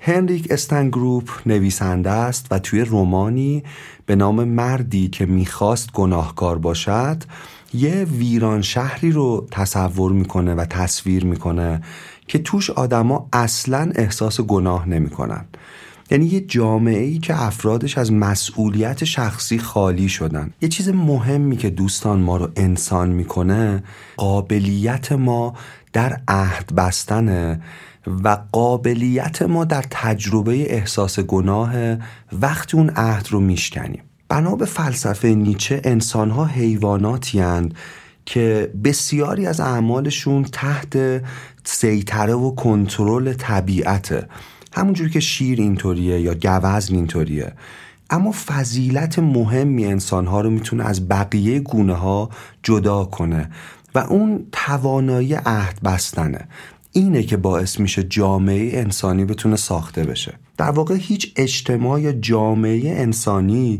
هنریک 0.00 0.46
استنگروپ 0.50 1.30
نویسنده 1.46 2.10
است 2.10 2.46
و 2.50 2.58
توی 2.58 2.80
رومانی 2.80 3.62
به 4.06 4.16
نام 4.16 4.44
مردی 4.44 5.08
که 5.08 5.26
می‌خواست 5.26 5.92
گناهکار 5.92 6.58
باشد 6.58 7.22
یه 7.74 8.04
ویران 8.04 8.62
شهری 8.62 9.12
رو 9.12 9.46
تصور 9.50 10.12
می‌کنه 10.12 10.54
و 10.54 10.64
تصویر 10.64 11.24
می‌کنه 11.24 11.82
که 12.26 12.38
توش 12.38 12.70
آدما 12.70 13.28
اصلا 13.32 13.92
احساس 13.94 14.40
گناه 14.40 14.88
نمی‌کنن. 14.88 15.44
یعنی 16.10 16.26
یه 16.26 16.40
جامعه 16.40 17.02
ای 17.02 17.18
که 17.18 17.42
افرادش 17.42 17.98
از 17.98 18.12
مسئولیت 18.12 19.04
شخصی 19.04 19.58
خالی 19.58 20.08
شدن. 20.08 20.50
یه 20.60 20.68
چیز 20.68 20.88
مهمی 20.88 21.56
که 21.56 21.70
دوستان 21.70 22.20
ما 22.20 22.36
رو 22.36 22.48
انسان 22.56 23.08
می‌کنه 23.08 23.82
قابلیت 24.16 25.12
ما 25.12 25.54
در 25.92 26.20
عهد 26.28 26.74
بستن 26.74 27.60
و 28.06 28.38
قابلیت 28.52 29.42
ما 29.42 29.64
در 29.64 29.84
تجربه 29.90 30.74
احساس 30.74 31.20
گناه 31.20 31.72
وقتی 32.32 32.76
اون 32.76 32.90
عهد 32.90 33.28
رو 33.30 33.40
میشکنیم. 33.40 34.02
بنا 34.28 34.56
به 34.56 34.64
فلسفه 34.64 35.28
نیچه 35.28 35.80
انسانها 35.84 36.44
حیواناتی 36.44 37.42
که 38.26 38.72
بسیاری 38.84 39.46
از 39.46 39.60
اعمالشون 39.60 40.44
تحت 40.44 41.22
سیطره 41.64 42.34
و 42.34 42.54
کنترل 42.54 43.32
طبیعته. 43.32 44.28
همونجور 44.72 45.08
که 45.08 45.20
شیر 45.20 45.60
اینطوریه 45.60 46.20
یا 46.20 46.34
گوزن 46.34 46.94
اینطوریه. 46.94 47.52
اما 48.10 48.34
فضیلت 48.46 49.18
مهمی 49.18 49.86
انسانها 49.86 50.40
رو 50.40 50.50
می‌تونه 50.50 50.84
از 50.84 51.08
بقیه 51.08 51.60
گونه 51.60 51.94
ها 51.94 52.30
جدا 52.62 53.04
کنه 53.04 53.50
و 53.94 53.98
اون 53.98 54.46
توانایی 54.52 55.34
عهد 55.34 55.80
بستنه. 55.84 56.48
اینه 56.92 57.22
که 57.22 57.36
باعث 57.36 57.80
میشه 57.80 58.02
جامعه 58.02 58.78
انسانی 58.78 59.24
بتونه 59.24 59.56
ساخته 59.56 60.04
بشه. 60.04 60.34
در 60.56 60.70
واقع 60.70 60.94
هیچ 60.94 61.32
اجتماع 61.36 62.00
یا 62.00 62.12
جامعه 62.12 62.90
انسانی 63.00 63.78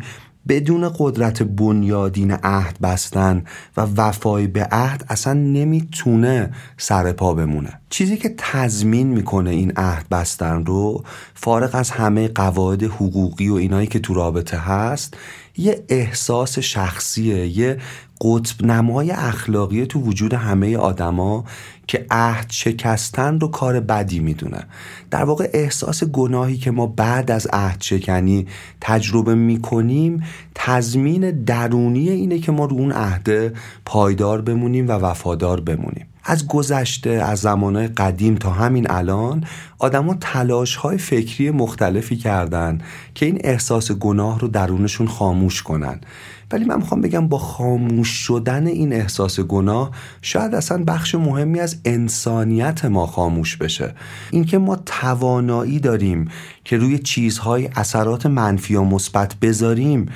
بدون 0.48 0.90
قدرت 0.98 1.42
بنیادین 1.42 2.32
عهد 2.32 2.80
بستن 2.80 3.44
و 3.76 3.80
وفای 3.96 4.46
به 4.46 4.64
عهد 4.64 5.04
اصلا 5.08 5.32
نمی‌تونه 5.32 6.50
سر 6.76 7.12
پا 7.12 7.34
بمونه. 7.34 7.80
چیزی 7.90 8.16
که 8.16 8.34
تضمین 8.38 9.06
می‌کنه 9.06 9.50
این 9.50 9.72
عهد 9.76 10.08
بستن 10.08 10.64
رو 10.64 11.04
فارغ 11.34 11.70
از 11.74 11.90
همه 11.90 12.28
قواعد 12.28 12.82
حقوقی 12.82 13.48
و 13.48 13.54
اینایی 13.54 13.86
که 13.86 13.98
تو 13.98 14.14
رابطه 14.14 14.58
هست 14.58 15.16
یه 15.56 15.84
احساس 15.88 16.58
شخصیه 16.58 17.46
یه 17.46 17.78
قطب 18.20 18.66
نمای 18.66 19.10
اخلاقی 19.10 19.86
تو 19.86 20.00
وجود 20.00 20.34
همه 20.34 20.76
آدما 20.76 21.44
که 21.86 22.06
عهد 22.10 22.46
شکستن 22.50 23.40
رو 23.40 23.48
کار 23.48 23.80
بدی 23.80 24.18
می‌دونه 24.18 24.64
در 25.10 25.24
واقع 25.24 25.50
احساس 25.52 26.04
گناهی 26.04 26.56
که 26.56 26.70
ما 26.70 26.86
بعد 26.86 27.30
از 27.30 27.48
عهد 27.52 27.82
شکنی 27.82 28.46
تجربه 28.80 29.34
می‌کنیم 29.34 30.22
تضمین 30.54 31.30
درونی 31.30 32.08
اینه 32.08 32.38
که 32.38 32.52
ما 32.52 32.64
رو 32.64 32.76
اون 32.76 32.92
عهده 32.92 33.52
پایدار 33.84 34.40
بمونیم 34.40 34.88
و 34.88 34.92
وفادار 34.92 35.60
بمونیم. 35.60 36.06
از 36.24 36.46
گذشته 36.46 37.10
از 37.10 37.38
زمانهای 37.38 37.88
قدیم 37.88 38.34
تا 38.34 38.50
همین 38.50 38.90
الان 38.90 39.44
آدما 39.78 40.16
تلاش 40.20 40.76
های 40.76 40.98
فکری 40.98 41.50
مختلفی 41.50 42.16
کردن 42.16 42.80
که 43.14 43.26
این 43.26 43.38
احساس 43.44 43.92
گناه 43.92 44.40
رو 44.40 44.48
درونشون 44.48 45.06
خاموش 45.06 45.62
کنن. 45.62 46.00
ولی 46.52 46.64
من 46.64 46.76
می‌خوام 46.76 47.00
بگم 47.00 47.28
با 47.28 47.38
خاموش 47.38 48.09
شدن 48.09 48.66
این 48.66 48.92
احساس 48.92 49.40
گناه 49.40 49.90
شاید 50.23 50.54
اصلا 50.54 50.85
بخش 50.85 51.14
مهمی 51.14 51.61
از 51.61 51.76
انسانیت 51.85 52.85
ما 52.85 53.07
خاموش 53.07 53.57
بشه. 53.57 53.95
اینکه 54.30 54.59
ما 54.59 54.76
توانایی 54.76 55.78
داریم 55.78 56.28
که 56.64 56.76
روی 56.76 56.99
چیزهای 56.99 57.69
اثرات 57.76 58.26
منفی 58.26 58.75
و 58.75 58.85
مثبت 58.85 59.35
بذاریم 59.35 60.07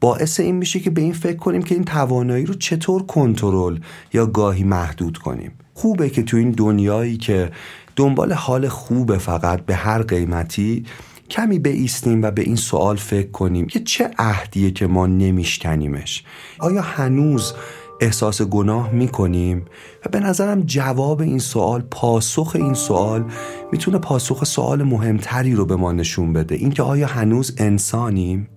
باعث 0.00 0.40
این 0.40 0.54
میشه 0.54 0.80
که 0.80 0.90
به 0.90 1.00
این 1.00 1.12
فکر 1.12 1.36
کنیم 1.36 1.62
که 1.62 1.74
این 1.74 1.84
توانایی 1.84 2.46
رو 2.46 2.54
چطور 2.54 3.02
کنترل 3.02 3.78
یا 4.12 4.26
گاهی 4.26 4.64
محدود 4.64 5.18
کنیم. 5.18 5.52
خوبه 5.74 6.10
که 6.10 6.22
تو 6.22 6.36
این 6.36 6.50
دنیایی 6.50 7.16
که 7.16 7.50
دنبال 7.96 8.32
حال 8.32 8.68
خوبه 8.68 9.18
فقط 9.18 9.60
به 9.60 9.74
هر 9.74 10.02
قیمتی 10.02 10.84
کمی 11.30 11.60
ایستیم 11.64 12.22
و 12.22 12.30
به 12.30 12.42
این 12.42 12.56
سوال 12.56 12.96
فکر 12.96 13.30
کنیم. 13.30 13.66
که 13.66 13.80
چه 13.80 14.10
عهدیه 14.18 14.70
که 14.70 14.86
ما 14.86 15.06
نمیشکنیمش؟ 15.06 16.24
آیا 16.58 16.82
هنوز 16.82 17.54
احساس 18.00 18.42
گناه 18.42 18.90
می‌کنیم؟ 18.92 19.64
و 20.06 20.08
به 20.08 20.20
نظرم 20.20 20.62
جواب 20.62 21.20
این 21.20 21.38
سوال 21.38 21.82
پاسخ 21.90 22.52
این 22.54 22.74
سوال 22.74 23.24
می‌تونه 23.72 23.98
پاسخ 23.98 24.44
سوال 24.44 24.82
مهمتری 24.82 25.54
رو 25.54 25.66
به 25.66 25.76
ما 25.76 25.92
نشون 25.92 26.32
بده. 26.32 26.54
اینکه 26.54 26.82
آیا 26.82 27.06
هنوز 27.06 27.54
انسانیم؟ 27.58 28.48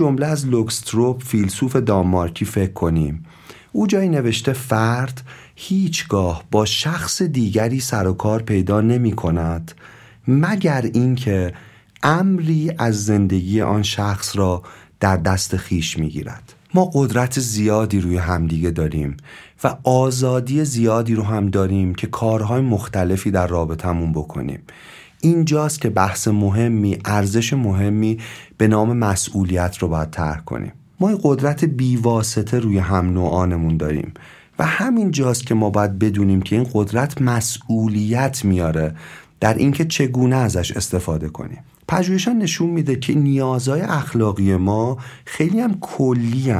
جمله 0.00 0.26
از 0.26 0.46
لوکستروپ 0.46 1.22
فیلسوف 1.22 1.76
دانمارکی 1.76 2.44
فکر 2.44 2.72
کنیم. 2.72 3.24
او 3.72 3.86
جایی 3.86 4.08
نوشته 4.08 4.52
فرد 4.52 5.22
هیچگاه 5.56 6.44
با 6.50 6.64
شخص 6.64 7.22
دیگری 7.22 7.80
سر 7.80 8.06
و 8.06 8.12
کار 8.12 8.42
پیدا 8.42 8.80
نمی 8.80 9.12
کند 9.12 9.72
مگر 10.28 10.90
اینکه 10.94 11.54
امری 12.02 12.72
از 12.78 13.04
زندگی 13.04 13.60
آن 13.60 13.82
شخص 13.82 14.36
را 14.36 14.62
در 15.00 15.16
دست 15.16 15.56
خیش 15.56 15.98
می 15.98 16.08
گیرد. 16.08 16.52
ما 16.74 16.90
قدرت 16.94 17.40
زیادی 17.40 18.00
روی 18.00 18.16
همدیگه 18.16 18.70
داریم 18.70 19.16
و 19.64 19.76
آزادی 19.84 20.64
زیادی 20.64 21.14
رو 21.14 21.22
هم 21.22 21.50
داریم 21.50 21.94
که 21.94 22.06
کارهای 22.06 22.60
مختلفی 22.60 23.30
در 23.30 23.46
رابطمون 23.46 24.12
بکنیم. 24.12 24.62
اینجاست 25.20 25.80
که 25.80 25.90
بحث 25.90 26.28
مهمی 26.28 26.98
ارزش 27.04 27.52
مهمی 27.52 28.18
به 28.58 28.68
نام 28.68 28.96
مسئولیت 28.96 29.78
رو 29.78 29.88
باید 29.88 30.10
طرح 30.10 30.40
کنیم. 30.40 30.72
ما 31.00 31.18
قدرت 31.22 31.64
بیواسطه 31.64 32.58
روی 32.58 32.78
هم 32.78 33.12
نوعانمون 33.12 33.76
داریم 33.76 34.14
و 34.58 34.64
همین 34.66 35.10
جاست 35.10 35.46
که 35.46 35.54
ما 35.54 35.70
باید 35.70 35.98
بدونیم 35.98 36.42
که 36.42 36.56
این 36.56 36.66
قدرت 36.72 37.22
مسئولیت 37.22 38.44
میاره 38.44 38.94
در 39.40 39.54
اینکه 39.54 39.84
چگونه 39.84 40.36
ازش 40.36 40.72
استفاده 40.72 41.28
کنیم. 41.28 41.58
پژوهشان 41.88 42.38
نشون 42.38 42.70
میده 42.70 42.96
که 42.96 43.14
نیازهای 43.14 43.80
اخلاقی 43.80 44.56
ما 44.56 44.98
خیلی 45.24 45.60
هم 45.60 45.78
کلی 45.80 46.50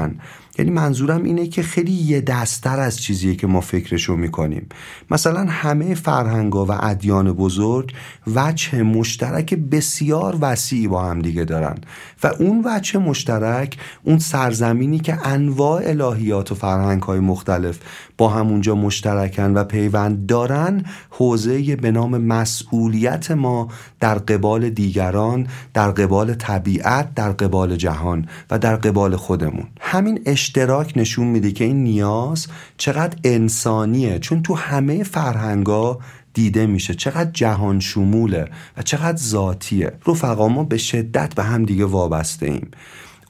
یعنی 0.61 0.71
منظورم 0.73 1.25
اینه 1.25 1.47
که 1.47 1.63
خیلی 1.63 1.93
یه 1.93 2.21
دستر 2.21 2.81
از 2.81 3.01
چیزیه 3.01 3.35
که 3.35 3.47
ما 3.47 3.61
فکرشو 3.61 4.17
می‌کنیم. 4.17 4.67
مثلا 5.11 5.47
همه 5.49 5.95
فرهنگا 5.95 6.67
و 6.67 6.73
ادیان 6.85 7.33
بزرگ 7.33 7.93
وجه 8.35 8.83
مشترک 8.83 9.55
بسیار 9.55 10.39
وسیعی 10.41 10.89
با 10.89 11.05
هم 11.05 11.23
دیگه 11.23 11.45
دارن. 11.45 11.79
و 12.23 12.27
اون 12.27 12.63
وجه 12.65 12.99
مشترک 12.99 13.77
اون 14.05 14.19
سرزمینی 14.19 14.99
که 14.99 15.27
انواع 15.27 15.83
الهیات 15.85 16.53
و 16.53 16.55
فرهنگ 16.55 17.03
های 17.03 17.21
مختلف 17.21 17.79
با 18.19 18.29
همونجا 18.29 18.75
مشترکن 18.75 19.55
و 19.55 19.65
پیوند 19.65 20.27
دارن 20.27 20.85
حوزه 21.11 21.77
به 21.77 21.91
نام 21.91 22.19
مسئولیت 22.19 23.31
ما 23.31 23.69
در 24.01 24.15
قبال 24.15 24.71
دیگران 24.71 25.47
در 25.75 25.91
قبال 25.91 26.35
طبیعت 26.35 27.15
در 27.15 27.33
قبال 27.33 27.77
جهان 27.77 28.29
و 28.51 28.59
در 28.59 28.77
قبال 28.77 29.17
خودمون. 29.17 29.67
همین 29.81 30.21
اشتراک 30.51 30.93
نشون 30.97 31.27
میده 31.27 31.53
که 31.53 31.65
این 31.65 31.83
نیاز 31.83 32.47
چقدر 32.77 33.19
انسانیه. 33.25 34.19
چون 34.19 34.43
تو 34.43 34.55
همه 34.55 35.03
فرهنگا 35.03 35.99
دیده 36.35 36.67
میشه 36.67 36.95
چقدر 36.95 37.31
جهان 37.31 37.81
شموله 37.81 38.49
و 38.77 38.83
چقدر 38.83 39.17
ذاتیه. 39.17 39.93
رفقا 40.07 40.49
ما 40.49 40.65
به 40.65 40.77
شدت 40.77 41.35
به 41.35 41.43
هم 41.43 41.65
دیگه 41.65 41.85
وابسته 41.85 42.47
ایم. 42.47 42.71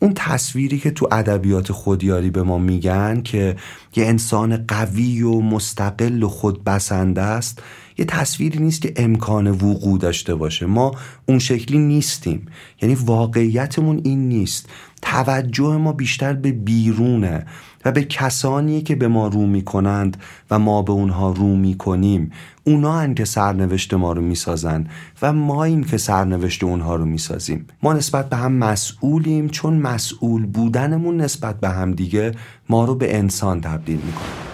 اون 0.00 0.12
تصویری 0.16 0.78
که 0.78 0.90
تو 0.90 1.08
ادبیات 1.12 1.72
خودیاری 1.72 2.30
به 2.30 2.42
ما 2.42 2.58
میگن 2.58 3.22
که 3.22 3.56
یه 3.96 4.06
انسان 4.06 4.64
قوی 4.68 5.22
و 5.22 5.40
مستقل 5.40 6.22
و 6.22 6.28
خودبسنده 6.28 7.22
است 7.22 7.62
یه 7.98 8.04
تصویری 8.04 8.58
نیست 8.58 8.82
که 8.82 8.92
امکان 8.96 9.46
وقوع 9.46 9.98
داشته 9.98 10.34
باشه. 10.34 10.66
ما 10.66 10.92
اون 11.26 11.38
شکلی 11.38 11.78
نیستیم. 11.78 12.46
یعنی 12.82 12.94
واقعیتمون 12.94 14.00
این 14.04 14.28
نیست. 14.28 14.68
توجه 15.02 15.76
ما 15.76 15.92
بیشتر 15.92 16.32
به 16.32 16.52
بیرونه 16.52 17.46
و 17.84 17.92
به 17.92 18.04
کسانی 18.04 18.82
که 18.82 18.94
به 18.94 19.08
ما 19.08 19.28
رو 19.28 19.46
می‌کنند 19.46 20.16
و 20.50 20.58
ما 20.58 20.82
به 20.82 20.92
اونها 20.92 21.32
رو 21.32 21.56
می‌کنیم. 21.56 22.30
اونا 22.64 22.98
هن 22.98 23.14
که 23.14 23.24
سرنوشت 23.24 23.94
ما 23.94 24.12
رو 24.12 24.22
می‌سازن 24.22 24.86
و 25.22 25.32
ما 25.32 25.64
این 25.64 25.84
که 25.84 25.96
سرنوشت 25.96 26.64
اونها 26.64 26.96
رو 26.96 27.04
می‌سازیم. 27.04 27.66
ما 27.82 27.92
نسبت 27.92 28.28
به 28.28 28.36
هم 28.36 28.52
مسئولیم 28.52 29.48
چون 29.48 29.74
مسئول 29.74 30.46
بودنمون 30.46 31.20
نسبت 31.20 31.60
به 31.60 31.68
هم 31.68 31.92
دیگه 31.92 32.32
ما 32.68 32.84
رو 32.84 32.94
به 32.94 33.18
انسان 33.18 33.60
تبدیل 33.60 34.00
می‌کنه. 34.06 34.50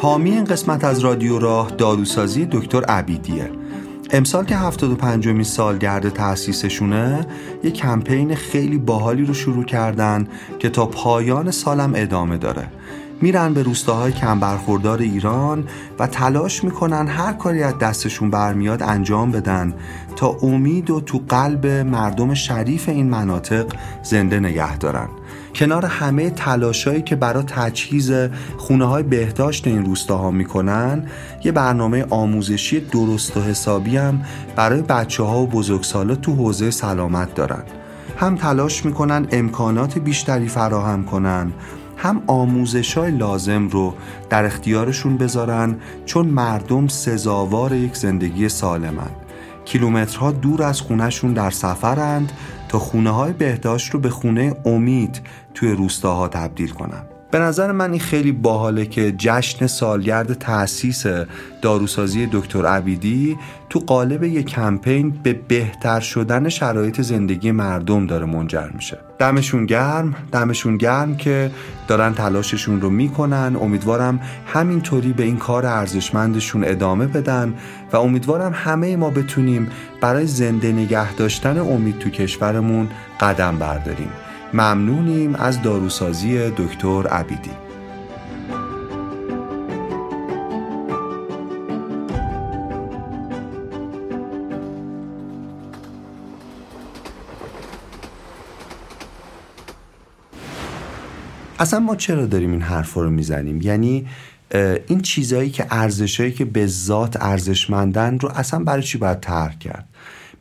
حامی 0.00 0.30
این 0.30 0.44
قسمت 0.44 0.84
از 0.84 1.00
رادیو 1.00 1.38
راه 1.38 1.70
داروسازی 1.70 2.48
دکتر 2.50 2.84
عبیدیه. 2.84 3.50
امسال 4.14 4.44
که 4.44 4.56
75 4.56 5.28
می 5.28 5.44
سالگرد 5.44 6.08
تأسیسشونه 6.08 7.26
یه 7.64 7.70
کمپین 7.70 8.34
خیلی 8.34 8.78
باحالی 8.78 9.24
رو 9.24 9.34
شروع 9.34 9.64
کردن 9.64 10.28
که 10.58 10.68
تا 10.68 10.86
پایان 10.86 11.50
سالم 11.50 11.92
ادامه 11.96 12.36
داره. 12.38 12.68
میرن 13.20 13.54
به 13.54 13.62
روستاهای 13.62 14.12
کم 14.12 14.40
برخوردار 14.40 14.98
ایران 14.98 15.68
و 15.98 16.06
تلاش 16.06 16.64
می‌کنن 16.64 17.06
هر 17.06 17.32
کاری 17.32 17.62
از 17.62 17.78
دستشون 17.78 18.30
برمیاد 18.30 18.82
انجام 18.82 19.30
بدن 19.30 19.74
تا 20.16 20.36
امید 20.42 20.90
و 20.90 21.00
تو 21.00 21.20
قلب 21.28 21.66
مردم 21.66 22.34
شریف 22.34 22.88
این 22.88 23.10
مناطق 23.10 23.66
زنده 24.02 24.40
نگه 24.40 24.78
دارن. 24.78 25.08
کنار 25.54 25.86
همه 25.86 26.30
تلاشایی 26.30 27.02
که 27.02 27.16
برای 27.16 27.42
تجهیز 27.42 28.12
خونه 28.56 28.84
های 28.84 29.02
بهداشت 29.02 29.66
این 29.66 29.84
روستاها 29.84 30.30
می‌کنن 30.30 31.06
یه 31.44 31.52
برنامه 31.52 32.06
آموزشی 32.10 32.80
درست 32.80 33.36
و 33.36 33.40
حسابی 33.40 33.96
هم 33.96 34.24
برای 34.56 34.82
بچه 34.82 35.22
ها 35.22 35.42
و 35.42 35.46
بزرگسالا 35.46 36.14
تو 36.14 36.34
حوزه 36.34 36.70
سلامت 36.70 37.34
دارن. 37.34 37.62
هم 38.16 38.36
تلاش 38.36 38.84
می‌کنن 38.84 39.26
امکانات 39.32 39.98
بیشتری 39.98 40.48
فراهم 40.48 41.04
کنن 41.04 41.52
هم 41.96 42.22
آموزش 42.26 42.98
های 42.98 43.10
لازم 43.10 43.68
رو 43.68 43.94
در 44.30 44.44
اختیارشون 44.44 45.16
بذارن 45.16 45.76
چون 46.06 46.26
مردم 46.26 46.88
سزاوار 46.88 47.72
یک 47.72 47.96
زندگی 47.96 48.48
سالمن. 48.48 49.10
کیلومترها 49.64 50.32
دور 50.32 50.62
از 50.62 50.80
خونهشون 50.80 51.32
در 51.32 51.50
سفرند 51.50 52.32
تا 52.68 52.78
خونه 52.78 53.10
های 53.10 53.32
بهداشت 53.32 53.90
رو 53.90 54.00
به 54.00 54.10
خونه 54.10 54.56
امید 54.64 55.20
توی 55.54 55.72
روستاها 55.72 56.28
تبدیل 56.28 56.70
کنن. 56.70 57.02
به 57.32 57.38
نظر 57.38 57.72
من 57.72 57.90
این 57.90 58.00
خیلی 58.00 58.32
باحاله 58.32 58.86
که 58.86 59.12
جشن 59.18 59.66
سالگرد 59.66 60.32
تأسیس 60.32 61.04
داروسازی 61.62 62.28
دکتر 62.32 62.66
عبیدی 62.66 63.38
تو 63.70 63.78
قالب 63.78 64.22
یک 64.22 64.46
کمپین 64.46 65.10
به 65.10 65.32
بهتر 65.48 66.00
شدن 66.00 66.48
شرایط 66.48 67.00
زندگی 67.00 67.50
مردم 67.50 68.06
داره 68.06 68.26
منجر 68.26 68.68
میشه. 68.74 68.98
دمشون 69.18 69.66
گرم 69.66 70.14
دمشون 70.32 70.76
گرم 70.76 71.16
که 71.16 71.50
دارن 71.88 72.14
تلاششون 72.14 72.80
رو 72.80 72.90
می‌کنن. 72.90 73.56
امیدوارم 73.60 74.20
همینطوری 74.46 75.12
به 75.12 75.22
این 75.22 75.36
کار 75.36 75.66
ارزشمندشون 75.66 76.64
ادامه 76.64 77.06
بدن 77.06 77.54
و 77.92 77.96
امیدوارم 77.96 78.52
همه 78.54 78.96
ما 78.96 79.10
بتونیم 79.10 79.70
برای 80.00 80.26
زنده 80.26 80.72
نگه 80.72 81.14
داشتن 81.14 81.58
امید 81.58 81.98
تو 81.98 82.10
کشورمون 82.10 82.88
قدم 83.20 83.58
برداریم. 83.58 84.10
ممنونیم 84.54 85.34
از 85.34 85.62
داروسازی 85.62 86.50
دکتر 86.50 87.06
عبیدی. 87.06 87.50
اصلا 101.58 101.80
ما 101.80 101.96
چرا 101.96 102.26
داریم 102.26 102.50
این 102.50 102.62
حرف 102.62 102.94
رو 102.94 103.10
می‌زنیم؟ 103.10 103.60
یعنی 103.62 104.06
این 104.86 105.00
چیزهایی 105.00 105.50
که 105.50 105.66
ارزشهایی 105.70 106.32
که 106.32 106.44
به 106.44 106.66
ذات 106.66 107.16
ارزشمندن 107.20 108.18
رو 108.18 108.28
اصلا 108.28 108.64
برای 108.64 108.82
چی 108.82 108.98
باید 108.98 109.20
ترک 109.20 109.58
کرد؟ 109.58 109.88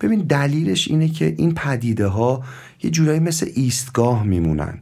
ببین 0.02 0.20
دلیلش 0.20 0.88
اینه 0.88 1.10
که 1.10 1.36
این 1.38 1.54
پدیده 1.54 2.08
ها 2.08 2.44
یه 2.84 2.90
جورایی 2.90 3.20
مثل 3.20 3.50
ایستگاه 3.56 4.24
میمونن. 4.24 4.80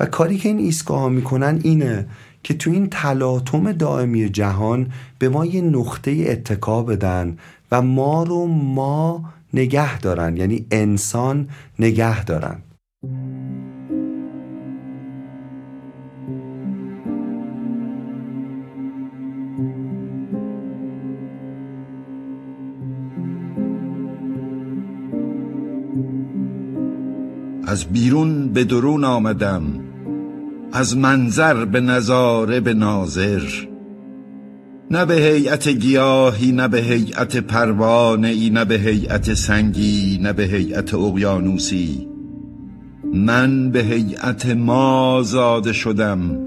و 0.00 0.06
کاری 0.06 0.38
که 0.38 0.48
این 0.48 0.58
ایستگاه 0.58 1.08
می‌کنن 1.08 1.60
اینه 1.62 2.06
که 2.42 2.54
تو 2.54 2.70
این 2.70 2.88
تلاطم 2.90 3.72
دائمی 3.72 4.28
جهان 4.28 4.92
به 5.18 5.28
ما 5.28 5.46
یه 5.46 5.60
نقطه 5.60 6.10
اتکا 6.28 6.82
بدن 6.82 7.36
و 7.72 7.82
ما 7.82 8.22
رو 8.22 8.46
ما 8.46 9.24
نگه 9.54 9.98
دارن 9.98 10.36
یعنی 10.36 10.66
انسان 10.70 11.48
نگه 11.78 12.24
دارن. 12.24 12.56
از 27.72 27.84
بیرون 27.84 28.48
به 28.48 28.64
درون 28.64 29.04
آمدم 29.04 29.62
از 30.72 30.96
منظر 30.96 31.64
به 31.64 31.80
نظاره 31.80 32.60
به 32.60 32.74
ناظر. 32.74 33.42
نه 34.90 35.04
به 35.04 35.14
هیئت 35.14 35.68
گیاهی 35.68 36.52
نه 36.52 36.68
به 36.68 36.78
هیئت 36.78 37.36
پروانه 37.36 38.28
ای 38.28 38.50
نه 38.50 38.64
به 38.64 38.74
هیئت 38.74 39.34
سنگی 39.34 40.18
نه 40.22 40.32
به 40.32 40.42
هیئت 40.42 40.94
اقیانوسی. 40.94 42.08
من 43.14 43.70
به 43.70 43.80
هیئت 43.82 44.46
ما 44.46 45.22
زاده 45.24 45.72
شدم 45.72 46.38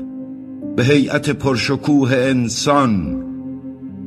به 0.75 0.83
هیئت 0.83 1.29
پرشکوه 1.29 2.11
انسان 2.11 3.23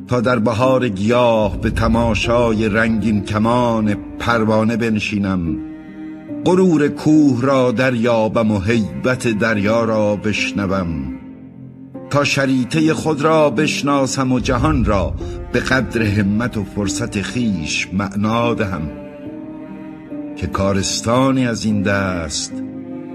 تا 0.07 0.21
در 0.21 0.39
بهار 0.39 0.89
گیاه 0.89 1.61
به 1.61 1.69
تماشای 1.69 2.69
رنگین 2.69 3.23
کمان 3.23 3.95
پروانه 4.19 4.77
بنشینم. 4.77 5.68
غرور 6.45 6.87
کوه 6.87 7.41
را 7.41 7.71
دریابم 7.71 8.51
و 8.51 8.59
حیبت 8.59 9.27
دریا 9.27 9.83
را 9.83 10.15
بشنوم. 10.15 11.19
تا 12.09 12.23
شریطه 12.23 12.93
خود 12.93 13.21
را 13.21 13.49
بشناسم 13.49 14.31
و 14.31 14.39
جهان 14.39 14.85
را 14.85 15.13
به 15.51 15.59
قدر 15.59 16.01
همت 16.01 16.57
و 16.57 16.63
فرصت 16.63 17.21
خیش 17.21 17.87
معنا 17.93 18.53
دهم. 18.53 18.89
که 20.35 20.47
کارستانی 20.47 21.47
از 21.47 21.65
این 21.65 21.81
دست 21.81 22.53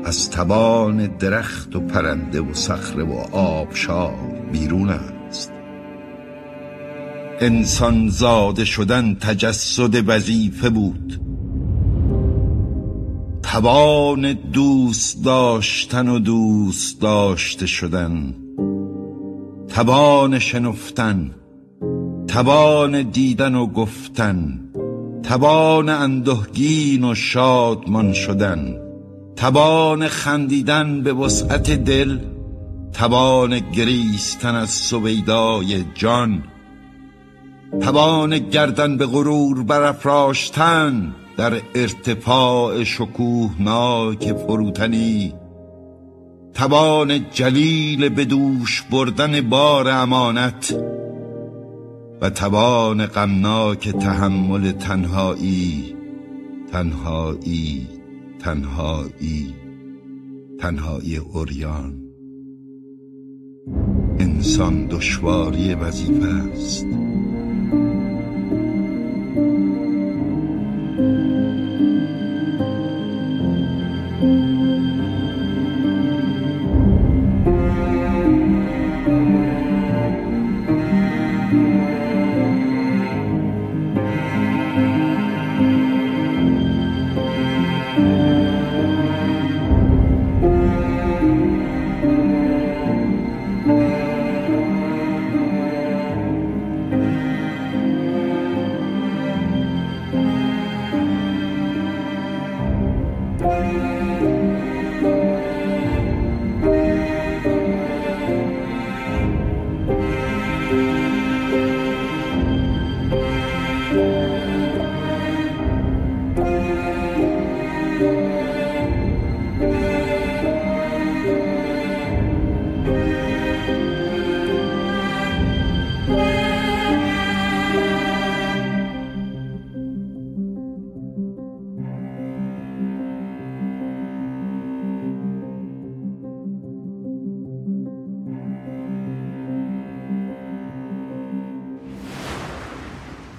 از 0.05 0.31
تبان 0.31 1.07
درخت 1.07 1.77
و 1.77 1.81
پرنده 1.81 2.41
و 2.41 2.55
صخره 2.55 3.05
و 3.05 3.13
آبشار 3.33 4.15
بیرون 4.53 4.89
است. 4.89 5.53
انسان 7.41 8.09
زاده 8.09 8.65
شدن 8.65 9.15
تجسد 9.15 10.09
وظیفه 10.09 10.71
بود. 10.71 11.21
توان 13.55 14.33
دوست 14.33 15.25
داشتن 15.25 16.09
و 16.09 16.19
دوست 16.19 17.01
داشته 17.01 17.67
شدن. 17.67 18.35
توان 19.69 20.39
شنفتن 20.39 21.31
توان 22.29 23.03
دیدن 23.03 23.55
و 23.55 23.67
گفتن 23.67 24.61
توان 25.23 25.89
اندهگین 25.89 27.05
و 27.05 27.15
شادمان 27.15 28.13
شدن 28.13 28.77
توان 29.37 30.09
خندیدن 30.09 31.03
به 31.03 31.13
وسعت 31.13 31.71
دل 31.71 32.19
توان 32.93 33.59
گریستن 33.59 34.55
از 34.55 34.71
سویدای 34.71 35.85
جان 35.95 36.43
توان 37.81 38.39
گردن 38.39 38.97
به 38.97 39.07
غرور 39.07 39.63
برافراشتن 39.63 41.15
در 41.37 41.63
ارتفاع 41.75 42.85
شکوهناک 42.85 44.33
فروتنی 44.33 45.35
توان 46.55 47.31
جلیل 47.31 48.09
به 48.09 48.25
دوش 48.25 48.83
بردن 48.83 49.41
بار 49.41 49.89
امانت 49.89 50.77
و 52.21 52.31
توان 52.31 53.07
غمناک 53.07 53.89
تحمل 53.89 54.73
تنهایی 54.73 55.95
تنهایی 56.73 57.89
تنهایی 58.41 59.55
تنهایی 60.61 61.17
اوریان 61.17 62.05
انسان 64.19 64.87
دشواری 64.87 65.75
وظیفه 65.75 66.27
است. 66.27 67.04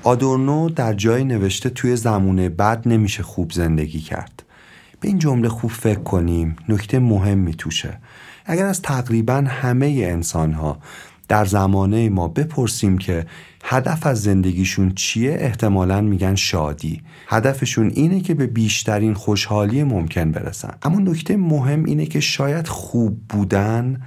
آدورنو 0.05 0.69
در 0.69 0.93
جای 0.93 1.23
نوشته 1.23 1.69
توی 1.69 1.95
زمونه 1.95 2.49
بد 2.49 2.87
نمیشه 2.87 3.23
خوب 3.23 3.51
زندگی 3.51 3.99
کرد. 3.99 4.43
به 4.99 5.07
این 5.07 5.19
جمله 5.19 5.49
خوب 5.49 5.71
فکر 5.71 5.99
کنیم 5.99 6.55
نکته 6.69 6.99
مهمی 6.99 7.53
توشه 7.53 7.99
اگر 8.45 8.65
از 8.65 8.81
تقریبا 8.81 9.43
همه 9.47 9.85
انسان 9.85 10.53
ها 10.53 10.79
در 11.27 11.45
زمانه 11.45 12.09
ما 12.09 12.27
بپرسیم 12.27 12.97
که 12.97 13.25
هدف 13.63 14.07
از 14.07 14.21
زندگیشون 14.21 14.91
چیه 14.95 15.37
احتمالا 15.39 16.01
میگن 16.01 16.35
شادی. 16.35 17.01
هدفشون 17.27 17.91
اینه 17.95 18.21
که 18.21 18.33
به 18.33 18.47
بیشترین 18.47 19.13
خوشحالی 19.13 19.83
ممکن 19.83 20.31
برسن. 20.31 20.73
اما 20.83 20.99
نکته 20.99 21.37
مهم 21.37 21.83
اینه 21.83 22.05
که 22.05 22.19
شاید 22.19 22.67
خوب 22.67 23.19
بودن 23.29 24.01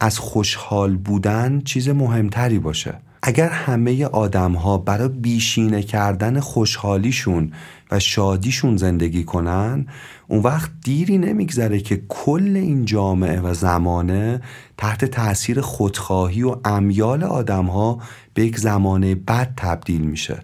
از 0.00 0.18
خوشحال 0.18 0.96
بودن 0.96 1.60
چیز 1.60 1.88
مهمتری 1.88 2.58
باشه. 2.58 3.07
اگر 3.22 3.48
همه 3.48 4.04
آدم 4.04 4.52
ها 4.52 4.78
برای 4.78 5.08
بیشینه 5.08 5.82
کردن 5.82 6.40
خوشحالیشون 6.40 7.52
و 7.90 7.98
شادیشون 7.98 8.76
زندگی 8.76 9.24
کنن 9.24 9.86
اون 10.28 10.42
وقت 10.42 10.70
دیری 10.84 11.18
نمیگذره 11.18 11.80
که 11.80 12.02
کل 12.08 12.56
این 12.56 12.84
جامعه 12.84 13.40
و 13.40 13.54
زمانه 13.54 14.40
تحت 14.76 15.04
تاثیر 15.04 15.60
خودخواهی 15.60 16.42
و 16.42 16.56
امیال 16.64 17.24
آدم 17.24 17.66
ها 17.66 17.98
به 18.34 18.44
یک 18.44 18.58
زمانه 18.58 19.14
بد 19.14 19.52
تبدیل 19.56 20.00
میشه 20.00 20.40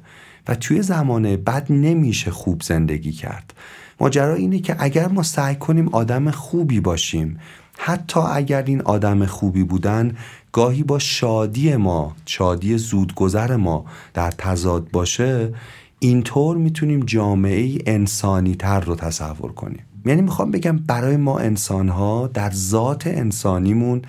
و 0.48 0.54
توی 0.54 0.82
زمانه 0.82 1.36
بد 1.36 1.66
نمیشه 1.72 2.30
خوب 2.30 2.62
زندگی 2.62 3.12
کرد. 3.12 3.54
ماجرا 4.00 4.34
اینه 4.34 4.58
که 4.58 4.76
اگر 4.78 5.08
ما 5.08 5.22
سعی 5.22 5.54
کنیم 5.54 5.88
آدم 5.88 6.30
خوبی 6.30 6.80
باشیم 6.80 7.38
حتی 7.78 8.20
اگر 8.20 8.62
این 8.62 8.82
آدم 8.82 9.26
خوبی 9.26 9.64
بودن 9.64 10.16
گاهی 10.54 10.82
با 10.82 10.98
شادی 10.98 11.76
ما 11.76 12.16
شادی 12.26 12.78
زودگذر 12.78 13.56
ما 13.56 13.84
در 14.14 14.30
تضاد 14.30 14.90
باشه 14.90 15.54
اینطور 15.98 16.56
می‌تونیم 16.56 17.00
جامعه 17.00 17.78
انسانی 17.86 18.54
تر 18.54 18.80
رو 18.80 18.94
تصور 18.94 19.52
کنیم. 19.52 19.82
یعنی 20.06 20.22
می‌خوام 20.22 20.50
بگم 20.50 20.76
برای 20.76 21.16
ما 21.16 21.38
انسان 21.38 21.88
ها 21.88 22.26
در 22.26 22.50
ذات 22.50 23.06
انسانیمون 23.06 24.02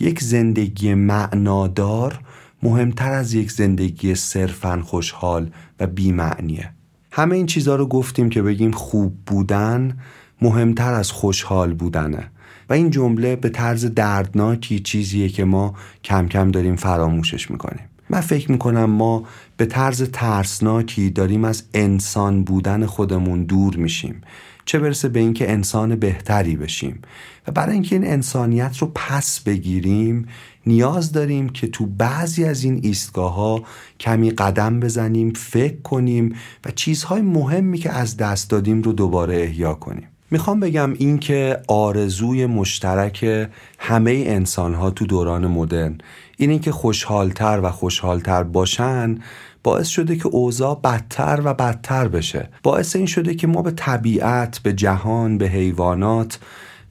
یک 0.00 0.20
زندگی 0.20 0.94
معنادار 0.94 2.20
مهمتر 2.62 3.12
از 3.12 3.34
یک 3.34 3.52
زندگی 3.52 4.14
صرفا 4.14 4.82
خوشحال 4.84 5.50
و 5.80 5.86
بیمعنیه. 5.86 6.70
همه 7.10 7.36
این 7.36 7.46
چیزها 7.46 7.76
رو 7.76 7.86
گفتیم 7.86 8.28
که 8.28 8.42
بگیم 8.42 8.70
خوب 8.70 9.14
بودن 9.26 9.98
مهمتر 10.40 10.94
از 10.94 11.12
خوشحال 11.12 11.74
بودنه. 11.74 12.31
این 12.72 12.90
جمله 12.90 13.36
به 13.36 13.48
طرز 13.48 13.84
دردناکی 13.84 14.80
چیزیه 14.80 15.28
که 15.28 15.44
ما 15.44 15.74
کم 16.04 16.28
کم 16.28 16.50
داریم 16.50 16.76
فراموشش 16.76 17.50
می‌کنیم. 17.50 17.84
من 18.10 18.20
فکر 18.20 18.52
می‌کنم 18.52 18.84
ما 18.84 19.24
به 19.56 19.66
طرز 19.66 20.02
ترسناکی 20.02 21.10
داریم 21.10 21.44
از 21.44 21.62
انسان 21.74 22.44
بودن 22.44 22.86
خودمون 22.86 23.42
دور 23.42 23.76
میشیم. 23.76 24.20
چه 24.64 24.78
برسه 24.78 25.08
به 25.08 25.20
اینکه 25.20 25.52
انسان 25.52 25.96
بهتری 25.96 26.56
بشیم. 26.56 27.02
و 27.46 27.52
برای 27.52 27.72
اینکه 27.72 27.96
این 27.96 28.06
انسانیت 28.06 28.78
رو 28.78 28.92
پس 28.94 29.40
بگیریم 29.40 30.28
نیاز 30.66 31.12
داریم 31.12 31.48
که 31.48 31.66
تو 31.66 31.86
بعضی 31.86 32.44
از 32.44 32.64
این 32.64 32.80
ایستگاه 32.82 33.34
ها 33.34 33.62
کمی 34.00 34.30
قدم 34.30 34.80
بزنیم 34.80 35.32
فکر 35.32 35.80
کنیم 35.82 36.34
و 36.64 36.70
چیزهای 36.70 37.22
مهمی 37.22 37.78
که 37.78 37.90
از 37.90 38.16
دست 38.16 38.50
دادیم 38.50 38.82
رو 38.82 38.92
دوباره 38.92 39.36
احیا 39.36 39.74
کنیم. 39.74 40.11
می‌خوام 40.32 40.60
بگم 40.60 40.92
این 40.98 41.18
که 41.18 41.60
آرزوی 41.68 42.46
مشترک 42.46 43.48
همه 43.78 44.24
انسان 44.26 44.74
ها 44.74 44.90
تو 44.90 45.06
دوران 45.06 45.46
مدرن 45.46 45.98
اینه 46.36 46.58
که 46.58 46.72
خوشحالتر 46.72 47.60
و 47.62 47.70
خوشحالتر 47.70 48.42
باشن 48.42 49.18
باعث 49.62 49.88
شده 49.88 50.16
که 50.16 50.26
اوضاع 50.26 50.80
بدتر 50.84 51.40
و 51.44 51.54
بدتر 51.54 52.08
بشه. 52.08 52.48
باعث 52.62 52.96
این 52.96 53.06
شده 53.06 53.34
که 53.34 53.46
ما 53.46 53.62
به 53.62 53.70
طبیعت 53.70 54.58
به 54.58 54.72
جهان 54.72 55.38
به 55.38 55.48
حیوانات 55.48 56.38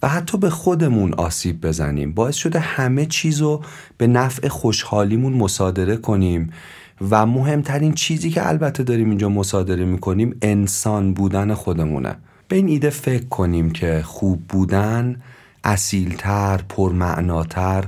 و 0.03 0.07
حتی 0.07 0.37
به 0.37 0.49
خودمون 0.49 1.13
آسیب 1.13 1.61
بزنیم. 1.67 2.11
باعث 2.11 2.35
شده 2.35 2.59
همه 2.59 3.05
چیزو 3.05 3.61
به 3.97 4.07
نفع 4.07 4.47
خوشحالیمون 4.47 5.33
مصادره 5.33 5.97
کنیم. 5.97 6.49
و 7.11 7.25
مهمترین 7.25 7.93
چیزی 7.93 8.29
که 8.29 8.47
البته 8.47 8.83
داریم 8.83 9.09
اینجا 9.09 9.29
مصادره 9.29 9.85
می‌کنیم 9.85 10.35
انسان 10.41 11.13
بودن 11.13 11.53
خودمونه. 11.53 12.15
به 12.51 12.57
این 12.57 12.67
ایده 12.67 12.89
فکر 12.89 13.25
کنیم 13.25 13.69
که 13.69 14.01
خوب 14.05 14.47
بودن 14.49 15.21
اصیلتر 15.63 16.61
پرمعناتر 16.69 17.85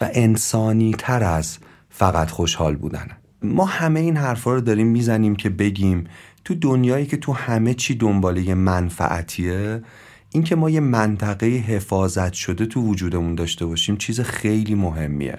و 0.00 0.08
انسانی 0.12 0.94
تر 0.98 1.22
از 1.22 1.58
فقط 1.90 2.30
خوشحال 2.30 2.76
بودن. 2.76 3.06
ما 3.42 3.64
همه 3.64 4.00
این 4.00 4.16
حرفا 4.16 4.54
رو 4.54 4.60
داریم 4.60 4.86
می‌زنیم 4.86 5.36
که 5.36 5.50
بگیم 5.50 6.04
تو 6.44 6.54
دنیایی 6.54 7.06
که 7.06 7.16
تو 7.16 7.32
همه 7.32 7.74
چی 7.74 7.94
دنباله 7.94 8.54
منفعتیه 8.54 9.82
اینکه 10.30 10.56
ما 10.56 10.70
یه 10.70 10.80
منطقه 10.80 11.46
حفاظت 11.46 12.32
شده 12.32 12.66
تو 12.66 12.80
وجودمون 12.80 13.34
داشته 13.34 13.66
باشیم 13.66 13.96
چیز 13.96 14.20
خیلی 14.20 14.74
مهمیه. 14.74 15.38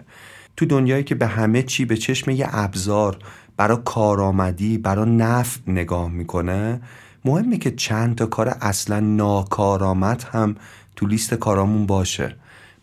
تو 0.57 0.65
دنیایی 0.65 1.03
که 1.03 1.15
به 1.15 1.27
همه 1.27 1.63
چی 1.63 1.85
به 1.85 1.97
چشم 1.97 2.31
یه 2.31 2.47
ابزار 2.51 3.17
برای 3.57 3.77
کارآمدی 3.85 4.77
برای 4.77 5.09
نفع 5.09 5.59
نگاه 5.67 6.11
می‌کنه 6.11 6.81
مهمه 7.25 7.57
که 7.57 7.71
چند 7.71 8.15
تا 8.15 8.25
کار 8.25 8.47
اصلا 8.61 8.99
ناکارآمد 8.99 10.23
هم 10.31 10.55
تو 10.95 11.07
لیست 11.07 11.33
کارامون 11.33 11.85
باشه. 11.85 12.35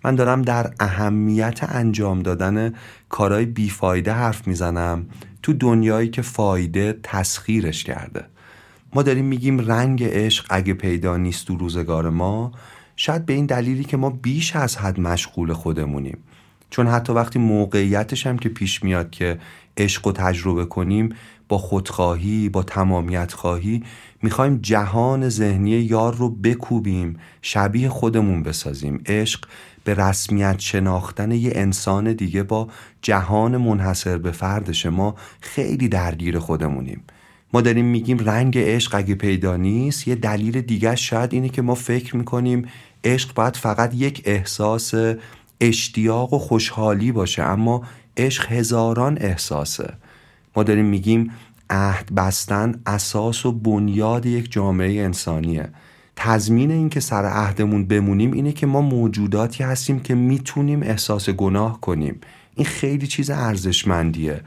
من 0.05 0.15
دارم 0.15 0.43
در 0.43 0.71
اهمیت 0.81 1.61
انجام 1.63 2.23
دادن 2.23 2.75
کارهای 3.09 3.45
بیفایده 3.45 4.13
حرف 4.13 4.47
می‌زنم 4.47 5.07
تو 5.43 5.53
دنیایی 5.53 6.09
که 6.09 6.23
فایده 6.23 6.99
تسخیرش 7.03 7.85
کرده. 7.85 8.25
ما 8.95 9.03
داریم 9.03 9.25
میگیم 9.25 9.59
رنگ 9.59 10.05
عشق 10.05 10.47
اگه 10.51 10.75
پیدا 10.75 11.17
نیست 11.17 11.47
تو 11.47 11.57
روزگار 11.57 12.11
ما 12.11 12.53
شاید 12.97 13.27
به 13.27 13.33
این 13.33 13.47
دلیلی 13.47 13.85
که 13.85 13.97
ما 13.97 14.11
بیش 14.11 14.57
از 14.57 14.77
حد 14.77 15.01
مشغول 15.01 15.53
خودمونیم. 15.53 16.19
چون 16.71 16.87
حتی 16.87 17.13
وقتی 17.13 17.39
موقعیتش 17.39 18.27
هم 18.27 18.39
که 18.39 18.49
پیش 18.49 18.83
میاد 18.83 19.11
که 19.11 19.39
عشق 19.77 20.07
و 20.07 20.13
تجربه 20.13 20.65
کنیم 20.65 21.15
با 21.53 21.59
خودخواهی 21.59 22.49
با 22.49 22.63
تمامیت 22.63 23.33
خواهی 23.33 23.83
می‌خوایم 24.23 24.59
جهان 24.63 25.29
ذهنی 25.29 25.71
یار 25.71 26.15
رو 26.15 26.31
بکوبیم 26.31 27.17
شبیه 27.43 27.89
خودمون 27.89 28.43
بسازیم. 28.43 29.03
عشق 29.07 29.45
به 29.85 29.95
رسمیت 29.95 30.59
شناختن 30.59 31.33
یه 31.33 31.53
انسان 31.55 32.13
دیگه 32.13 32.43
با 32.43 32.69
جهان 33.03 33.57
منحصر 33.57 34.19
به 34.19 34.31
فردش 34.31 34.87
ما 34.87 35.15
خیلی 35.41 35.89
درگیر 35.89 36.39
خودمونیم. 36.39 37.03
ما 37.53 37.61
داریم 37.61 37.85
میگیم 37.85 38.19
رنگ 38.19 38.59
عشق 38.59 38.95
اگه 38.95 39.15
پیدا 39.15 39.57
نیست 39.57 40.09
یه 40.09 40.15
دلیل 40.15 40.61
دیگه 40.61 40.97
شاید 40.97 41.33
اینه 41.33 41.49
که 41.49 41.63
ما 41.63 41.75
فکر 41.75 42.17
می‌کنیم 42.17 42.69
عشق 43.05 43.35
باید 43.35 43.57
فقط 43.57 43.95
یک 43.95 44.23
احساس 44.25 44.95
اشتیاق 45.61 46.33
و 46.33 46.39
خوشحالی 46.39 47.13
باشه 47.13 47.43
اما 47.43 47.83
عشق 48.17 48.53
هزاران 48.53 49.19
احساسه. 49.21 49.95
ما 50.57 50.63
داریم 50.63 50.87
میگیم 50.87 51.31
عهد 51.71 52.15
بستن 52.15 52.81
اساس 52.87 53.47
و 53.47 53.53
بنیاد 53.53 54.27
یک 54.27 54.53
جامعه 54.53 55.03
انسانیه. 55.03 55.69
تضمین 56.17 56.71
این 56.71 56.89
که 56.89 57.01
سر 57.01 57.25
عهدمون 57.25 57.85
بمونیم 57.85 58.33
اینه 58.33 58.53
که 58.53 58.67
ما 58.67 58.81
موجوداتی 58.81 59.65
هستیم 59.65 60.01
که 60.01 60.15
می‌تونیم 60.15 60.83
احساس 60.83 61.31
گناه 61.31 61.81
کنیم. 61.81 62.21
این 62.55 62.67
خیلی 62.67 63.07
چیز 63.07 63.31
ارزشمندیه. 63.31 64.41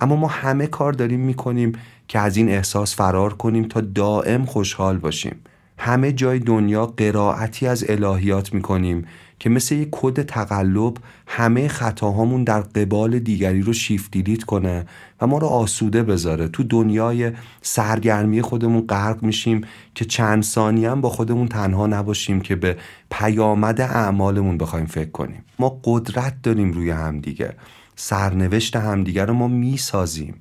اما 0.00 0.16
ما 0.16 0.26
همه 0.26 0.66
کار 0.66 0.92
داریم 0.92 1.20
می‌کنیم 1.20 1.72
که 2.08 2.18
از 2.18 2.36
این 2.36 2.48
احساس 2.48 2.96
فرار 2.96 3.34
کنیم 3.34 3.64
تا 3.64 3.80
دائم 3.80 4.44
خوشحال 4.44 4.98
باشیم. 4.98 5.36
همه 5.78 6.12
جای 6.12 6.38
دنیا 6.38 6.86
قرائتی 6.86 7.66
از 7.66 7.84
الهیات 7.88 8.54
می‌کنیم 8.54 9.06
که 9.42 9.50
مثل 9.50 9.74
یک 9.74 9.88
کد 9.90 10.22
تقلب 10.22 10.96
همه 11.26 11.68
خطاهامون 11.68 12.44
در 12.44 12.60
قبال 12.60 13.18
دیگری 13.18 13.62
رو 13.62 13.72
شیفت 13.72 14.10
دیلیت 14.10 14.44
کنه 14.44 14.86
و 15.20 15.26
ما 15.26 15.38
رو 15.38 15.46
آسوده 15.46 16.02
بذاره. 16.02 16.48
تو 16.48 16.62
دنیای 16.62 17.32
سرگرمی 17.62 18.42
خودمون 18.42 18.86
غرق 18.86 19.22
میشیم 19.22 19.60
که 19.94 20.04
چند 20.04 20.42
ثانیه 20.42 20.90
هم 20.90 21.00
با 21.00 21.08
خودمون 21.08 21.48
تنها 21.48 21.86
نباشیم 21.86 22.40
که 22.40 22.56
به 22.56 22.76
پیامد 23.10 23.80
اعمالمون 23.80 24.58
بخوایم 24.58 24.86
فکر 24.86 25.10
کنیم. 25.10 25.44
ما 25.58 25.80
قدرت 25.84 26.42
داریم 26.42 26.72
روی 26.72 26.90
همدیگه 26.90 27.54
سرنوشت 27.96 28.76
همدیگه 28.76 29.24
رو 29.24 29.34
ما 29.34 29.48
می‌سازیم. 29.48 30.34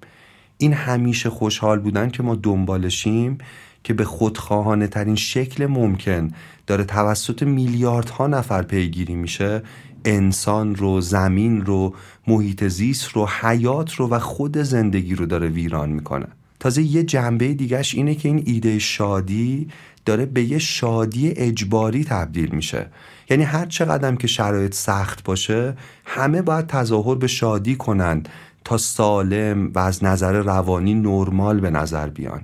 این 0.57 0.73
همیشه 0.73 1.29
خوشحال 1.29 1.79
بودن 1.79 2.09
که 2.09 2.23
ما 2.23 2.35
دنبالشیم 2.35 3.37
که 3.83 3.93
به 3.93 4.05
خودخواهانه 4.05 4.87
ترین 4.87 5.15
شکل 5.15 5.65
ممکن 5.65 6.31
داره 6.67 6.83
توسط 6.83 7.43
میلیاردها 7.43 8.27
نفر 8.27 8.61
پیگیری 8.63 9.15
میشه 9.15 9.61
انسان 10.05 10.75
رو 10.75 11.01
زمین 11.01 11.65
رو 11.65 11.95
محیط 12.27 12.63
زیست 12.63 13.09
رو 13.09 13.27
حیات 13.41 13.93
رو 13.93 14.09
و 14.09 14.19
خود 14.19 14.57
زندگی 14.57 15.15
رو 15.15 15.25
داره 15.25 15.47
ویران 15.47 15.89
می‌کنه. 15.89 16.27
تازه 16.59 16.81
یه 16.81 17.03
جنبه 17.03 17.53
دیگهش 17.53 17.95
اینه 17.95 18.15
که 18.15 18.29
این 18.29 18.43
ایده 18.45 18.79
شادی 18.79 19.67
داره 20.05 20.25
به 20.25 20.43
یه 20.43 20.57
شادی 20.57 21.29
اجباری 21.29 22.03
تبدیل 22.03 22.49
میشه. 22.55 22.87
یعنی 23.29 23.43
هر 23.43 23.65
چقدر 23.65 24.15
که 24.15 24.27
شرایط 24.27 24.73
سخت 24.73 25.23
باشه 25.23 25.73
همه 26.05 26.41
باید 26.41 26.67
تظاهر 26.67 27.15
به 27.15 27.27
شادی 27.27 27.75
کنند 27.75 28.29
تا 28.65 28.77
سالم 28.77 29.71
و 29.73 29.79
از 29.79 30.03
نظر 30.03 30.31
روانی 30.31 30.93
نرمال 30.93 31.59
به 31.59 31.69
نظر 31.69 32.09
بیان. 32.09 32.41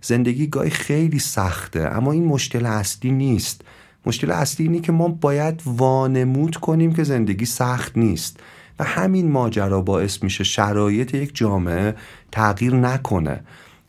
زندگی 0.00 0.46
گاهی 0.46 0.70
خیلی 0.70 1.18
سخته 1.18 1.80
اما 1.80 2.12
این 2.12 2.24
مشکل 2.24 2.66
اصلی 2.66 3.10
نیست. 3.10 3.62
مشکل 4.06 4.30
اصلی 4.30 4.66
اینه 4.66 4.80
که 4.80 4.92
ما 4.92 5.08
باید 5.08 5.62
وانمود 5.66 6.56
کنیم 6.56 6.94
که 6.94 7.04
زندگی 7.04 7.44
سخت 7.44 7.98
نیست 7.98 8.40
و 8.78 8.84
همین 8.84 9.30
ماجرا 9.30 9.80
باعث 9.82 10.22
میشه 10.22 10.44
شرایط 10.44 11.14
یک 11.14 11.30
جامعه 11.34 11.94
تغییر 12.32 12.74
نکنه. 12.74 13.40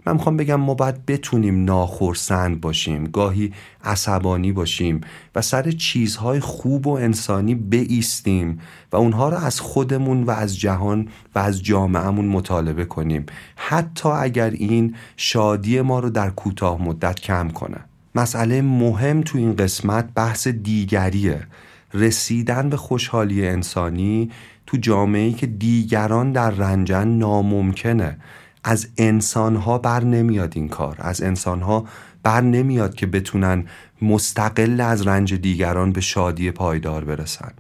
من 0.10 0.16
می‌خوام 0.16 0.38
بگم 0.38 0.56
ما 0.56 0.74
باید 0.74 1.06
بتونیم 1.06 1.66
ناخرسند 1.66 2.62
باشیم 2.62 3.04
گاهی 3.04 3.54
عصبانی 3.84 4.52
باشیم 4.52 5.02
و 5.36 5.42
سر 5.42 5.72
چیزهای 5.72 6.40
خوب 6.40 6.88
و 6.88 6.90
انسانی 6.90 7.56
بیستیم 7.56 8.60
و 8.92 8.96
اونها 8.96 9.30
رو 9.30 9.38
از 9.38 9.60
خودمون 9.60 10.24
و 10.24 10.32
از 10.32 10.60
جهان 10.60 11.08
و 11.36 11.40
از 11.40 11.64
جامعهمون 11.64 12.26
مطالبه 12.26 12.86
کنیم. 12.86 13.26
حتی 13.56 14.10
اگر 14.10 14.50
این 14.50 14.96
شادی 15.18 15.82
ما 15.82 16.00
رو 16.00 16.10
در 16.10 16.30
کوتاه 16.30 16.82
مدت 16.82 17.20
کم 17.20 17.50
کنه. 17.50 17.78
مسئله 18.16 18.62
مهم 18.62 19.22
تو 19.22 19.38
این 19.38 19.56
قسمت 19.56 20.10
بحث 20.16 20.48
دیگریه. 20.48 21.48
رسیدن 21.94 22.70
به 22.70 22.78
خوشحالی 22.78 23.48
انسانی 23.48 24.32
تو 24.66 24.78
جامعه‌ای 24.78 25.34
که 25.34 25.48
دیگران 25.48 26.32
در 26.32 26.50
رنجن 26.50 27.08
ناممکنه. 27.08 28.18
از 28.64 28.88
انسانها 28.98 29.78
بر 29.78 30.04
نمیاد 30.04 30.54
این 30.56 30.68
کار. 30.68 30.96
از 31.00 31.22
انسانها 31.22 31.86
بر 32.24 32.42
نمیاد 32.42 32.96
که 32.96 33.06
بتونن 33.06 33.66
مستقل 34.02 34.82
از 34.82 35.08
رنج 35.08 35.34
دیگران 35.34 35.92
به 35.92 36.02
شادی 36.02 36.52
پایدار 36.52 37.04
برسن. 37.04 37.52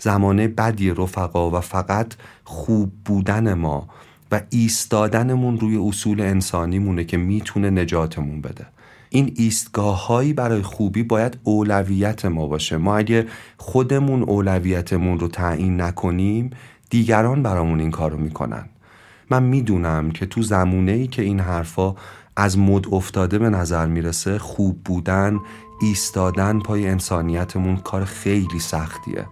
زمانه 0.00 0.48
بدی 0.48 0.90
رفقا 0.90 1.50
و 1.50 1.60
فقط 1.60 2.14
خوب 2.44 2.92
بودن 3.04 3.54
ما 3.54 3.88
و 4.32 4.40
ایستادنمون 4.50 5.60
روی 5.60 5.76
اصول 5.76 6.20
انسانی 6.20 6.78
مونه 6.78 7.04
که 7.04 7.16
می‌تونه 7.16 7.70
نجاتمون 7.70 8.40
بده. 8.40 8.66
این 9.10 9.32
ایستگاه 9.36 10.06
هایی 10.06 10.32
برای 10.32 10.62
خوبی 10.62 11.02
باید 11.02 11.38
اولویت 11.42 12.24
ما 12.24 12.46
باشه. 12.46 12.76
ما 12.76 12.96
اگه 12.96 13.26
خودمون 13.56 14.22
اولویتمون 14.22 15.18
رو 15.18 15.28
تعیین 15.28 15.80
نکنیم 15.80 16.50
دیگران 16.90 17.42
برامون 17.42 17.80
این 17.80 17.90
کارو 17.90 18.18
می‌کنن. 18.18 18.68
من 19.30 19.42
می‌دونم 19.42 20.10
که 20.10 20.26
تو 20.26 20.42
زمونه 20.42 20.92
ای 20.92 21.06
که 21.06 21.22
این 21.22 21.40
حرفا 21.40 21.94
از 22.36 22.58
مد 22.58 22.94
افتاده 22.94 23.38
به 23.38 23.50
نظر 23.50 23.86
می‌رسه 23.86 24.38
خوب 24.38 24.84
بودن 24.84 25.38
ایستادن 25.80 26.58
پای 26.58 26.88
انسانیتمون 26.88 27.76
کار 27.76 28.04
خیلی 28.04 28.58
سختیه. 28.58 29.26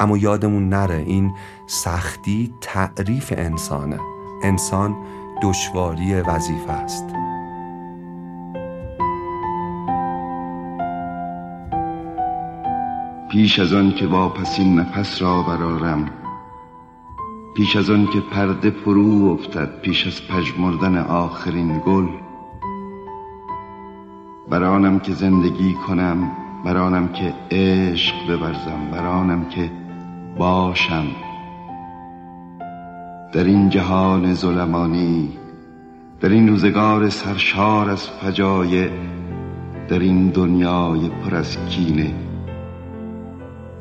اما 0.00 0.16
یادمون 0.18 0.68
نره 0.68 1.04
این 1.06 1.34
سختی 1.66 2.54
تعریف 2.60 3.32
انسانه. 3.36 3.98
انسان 4.42 4.96
دشواری 5.42 6.14
وظیفه 6.14 6.72
است. 6.72 7.04
پیش 13.30 13.58
از 13.58 13.72
آن 13.72 13.94
که 13.94 14.06
واپسین 14.06 14.80
نفس 14.80 15.22
را 15.22 15.42
برارم 15.42 16.21
پیش 17.54 17.76
از 17.76 17.90
آن 17.90 18.06
که 18.06 18.20
پرده 18.20 18.70
فرو 18.70 19.38
افتد 19.40 19.80
پیش 19.80 20.06
از 20.06 20.28
پژمردن 20.28 20.98
آخرین 20.98 21.82
گل. 21.86 22.06
برانم 24.50 24.98
که 24.98 25.12
زندگی 25.12 25.74
کنم 25.74 26.30
برانم 26.64 27.08
که 27.08 27.34
عشق 27.50 28.14
بورزم 28.26 28.90
برانم 28.92 29.44
که 29.44 29.70
باشم. 30.38 31.06
در 33.32 33.44
این 33.44 33.68
جهان 33.68 34.34
ظلمانی 34.34 35.32
در 36.20 36.28
این 36.28 36.48
روزگار 36.48 37.08
سرشار 37.08 37.90
از 37.90 38.08
فجایع 38.08 38.90
در 39.88 39.98
این 39.98 40.28
دنیای 40.28 41.08
پر 41.08 41.34
از 41.34 41.56
کینه 41.68 42.31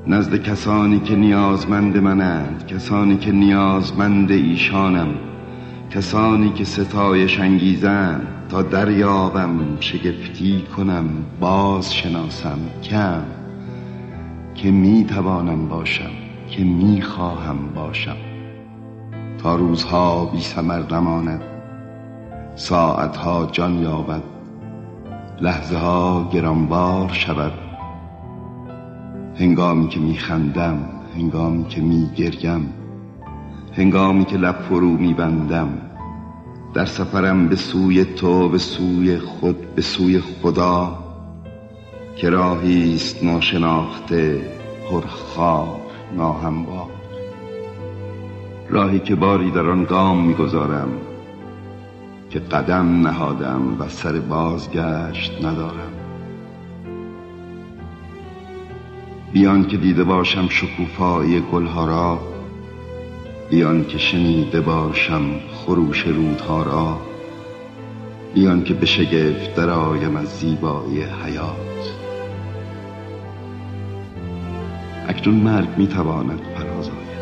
نزد 0.08 0.36
کسانی 0.36 1.00
که 1.00 1.16
نیازمند 1.16 1.98
منند 1.98 2.68
کسانی 2.68 3.18
که 3.18 3.32
نیازمند 3.32 4.32
ایشانم 4.32 5.08
کسانی 5.90 6.50
که 6.50 6.64
ستایش 6.64 7.40
انگیزند 7.40 8.28
تا 8.50 8.62
دریابم 8.62 9.78
شگفتی 9.80 10.62
کنم 10.78 11.06
باز 11.40 11.96
شناسم 11.96 12.60
کم 12.84 13.24
که 14.56 14.72
می 14.72 15.06
توانم 15.06 15.68
باشم 15.68 16.12
که 16.50 16.64
می 16.64 17.02
خواهم 17.02 17.58
باشم. 17.76 18.18
تا 19.44 19.56
روزها 19.56 20.26
بی 20.26 20.42
سمر 20.42 20.94
نماند 20.94 21.42
ساعتها 22.56 23.50
جان 23.52 23.82
یابد 23.82 24.24
لحظه 25.42 25.78
ها 25.78 26.30
گرانبار 26.34 27.10
شود. 27.10 27.54
هنگامی 29.36 29.88
که 29.88 30.00
میخندم 30.00 30.90
هنگامی 31.16 31.66
که 31.66 31.82
میگریم 31.82 32.74
هنگامی 33.74 34.26
که 34.26 34.38
لب 34.38 34.62
فرو 34.70 34.90
میبندم 34.90 35.82
در 36.74 36.86
سفرم 36.86 37.48
به 37.48 37.56
سوی 37.56 38.06
تو 38.06 38.50
به 38.50 38.58
سوی 38.58 39.18
خود 39.18 39.76
به 39.76 39.82
سوی 39.82 40.20
خدا 40.20 40.98
که 42.16 42.30
راهی 42.30 42.96
است 42.96 43.24
ناشناخته 43.24 44.42
پرخار 44.90 45.82
ناهموار. 46.18 46.92
راهی 48.70 49.00
که 49.00 49.16
باری 49.16 49.52
در 49.52 49.70
آن 49.70 49.84
گام 49.84 50.28
می‌گذارم 50.28 50.90
که 52.30 52.40
قدم 52.40 53.08
نهادم 53.08 53.78
و 53.80 53.90
سر 53.90 54.20
بازگشت 54.20 55.46
ندارم. 55.46 56.01
بیان 59.34 59.68
که 59.68 59.78
دیده 59.78 60.04
باشم 60.04 60.48
شکوفایی 60.50 61.40
گلها 61.40 61.86
را 61.86 62.20
بیان 63.50 63.86
که 63.86 63.98
شنیده 63.98 64.62
باشم 64.62 65.22
خروش 65.54 66.08
رودها 66.08 66.64
را 66.64 67.02
بیان 68.34 68.64
که 68.64 68.74
به 68.74 68.86
شگفت 68.86 69.56
درایم 69.56 70.16
از 70.16 70.28
زیبایی 70.28 71.02
حیات. 71.02 71.96
اکنون 75.08 75.36
مرگ 75.36 75.68
می‌تواند 75.78 76.42
فراز 76.56 76.90
آید. 76.90 77.22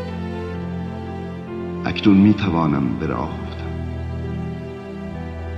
اکنون 1.84 2.16
می‌توانم 2.16 2.98
به 3.00 3.06
راه 3.06 3.30
افتم. 3.48 3.70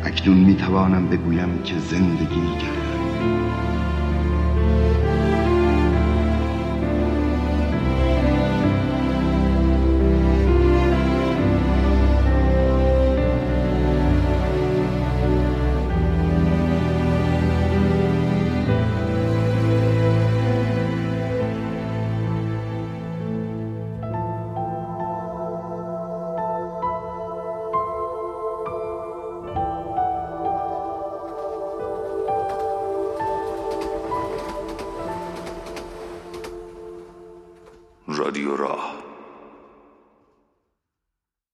اکنون 0.04 0.36
می‌توانم 0.36 1.08
بگویم 1.08 1.62
که 1.64 1.78
زندگی 1.78 2.56
کردم 2.60 3.71